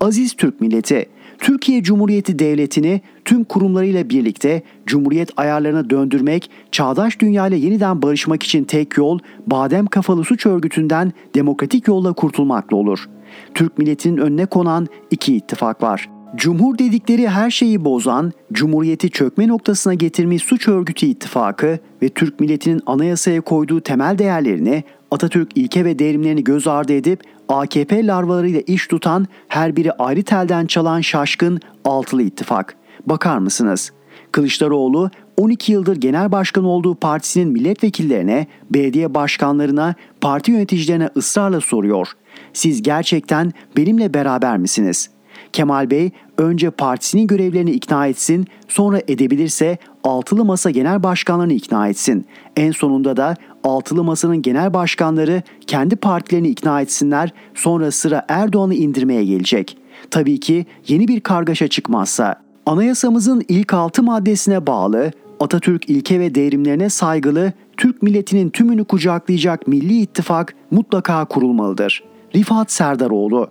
Aziz 0.00 0.32
Türk 0.32 0.60
milleti, 0.60 1.06
Türkiye 1.42 1.82
Cumhuriyeti 1.82 2.38
Devleti'ni 2.38 3.00
tüm 3.24 3.44
kurumlarıyla 3.44 4.08
birlikte 4.08 4.62
Cumhuriyet 4.86 5.30
ayarlarına 5.36 5.90
döndürmek, 5.90 6.50
çağdaş 6.72 7.20
dünyayla 7.20 7.56
yeniden 7.56 8.02
barışmak 8.02 8.42
için 8.42 8.64
tek 8.64 8.96
yol 8.96 9.18
badem 9.46 9.86
kafalı 9.86 10.24
suç 10.24 10.46
örgütünden 10.46 11.12
demokratik 11.34 11.88
yolla 11.88 12.12
kurtulmakla 12.12 12.76
olur. 12.76 13.08
Türk 13.54 13.78
milletinin 13.78 14.16
önüne 14.16 14.46
konan 14.46 14.86
iki 15.10 15.36
ittifak 15.36 15.82
var. 15.82 16.10
Cumhur 16.36 16.78
dedikleri 16.78 17.28
her 17.28 17.50
şeyi 17.50 17.84
bozan, 17.84 18.32
Cumhuriyeti 18.52 19.10
çökme 19.10 19.48
noktasına 19.48 19.94
getirmiş 19.94 20.42
suç 20.42 20.68
örgütü 20.68 21.06
ittifakı 21.06 21.78
ve 22.02 22.08
Türk 22.08 22.40
milletinin 22.40 22.80
anayasaya 22.86 23.40
koyduğu 23.40 23.80
temel 23.80 24.18
değerlerini, 24.18 24.84
Atatürk 25.10 25.48
ilke 25.54 25.84
ve 25.84 25.98
devrimlerini 25.98 26.44
göz 26.44 26.66
ardı 26.66 26.92
edip 26.92 27.20
AKP 27.52 28.06
larvalarıyla 28.06 28.60
iş 28.60 28.86
tutan, 28.86 29.26
her 29.48 29.76
biri 29.76 29.92
ayrı 29.92 30.22
telden 30.22 30.66
çalan 30.66 31.00
şaşkın 31.00 31.60
altılı 31.84 32.22
ittifak. 32.22 32.76
Bakar 33.06 33.38
mısınız? 33.38 33.92
Kılıçdaroğlu 34.32 35.10
12 35.36 35.72
yıldır 35.72 35.96
genel 35.96 36.32
başkan 36.32 36.64
olduğu 36.64 36.94
partisinin 36.94 37.52
milletvekillerine, 37.52 38.46
belediye 38.70 39.14
başkanlarına, 39.14 39.94
parti 40.20 40.50
yöneticilerine 40.50 41.08
ısrarla 41.16 41.60
soruyor. 41.60 42.08
Siz 42.52 42.82
gerçekten 42.82 43.52
benimle 43.76 44.14
beraber 44.14 44.58
misiniz? 44.58 45.10
Kemal 45.52 45.90
Bey 45.90 46.10
önce 46.38 46.70
partisinin 46.70 47.26
görevlerini 47.26 47.70
ikna 47.70 48.06
etsin, 48.06 48.46
sonra 48.68 49.00
edebilirse 49.08 49.78
Altılı 50.04 50.44
Masa 50.44 50.70
Genel 50.70 51.02
Başkanlarını 51.02 51.52
ikna 51.52 51.88
etsin. 51.88 52.26
En 52.56 52.70
sonunda 52.70 53.16
da 53.16 53.36
Altılı 53.64 54.04
Masa'nın 54.04 54.42
genel 54.42 54.74
başkanları 54.74 55.42
kendi 55.66 55.96
partilerini 55.96 56.48
ikna 56.48 56.80
etsinler, 56.80 57.32
sonra 57.54 57.90
sıra 57.90 58.24
Erdoğan'ı 58.28 58.74
indirmeye 58.74 59.24
gelecek. 59.24 59.76
Tabii 60.10 60.40
ki 60.40 60.66
yeni 60.88 61.08
bir 61.08 61.20
kargaşa 61.20 61.68
çıkmazsa. 61.68 62.34
Anayasamızın 62.66 63.42
ilk 63.48 63.74
altı 63.74 64.02
maddesine 64.02 64.66
bağlı, 64.66 65.10
Atatürk 65.40 65.90
ilke 65.90 66.20
ve 66.20 66.34
devrimlerine 66.34 66.90
saygılı, 66.90 67.52
Türk 67.76 68.02
milletinin 68.02 68.50
tümünü 68.50 68.84
kucaklayacak 68.84 69.68
Milli 69.68 70.00
İttifak 70.00 70.54
mutlaka 70.70 71.24
kurulmalıdır. 71.24 72.04
Rifat 72.34 72.72
Serdaroğlu 72.72 73.50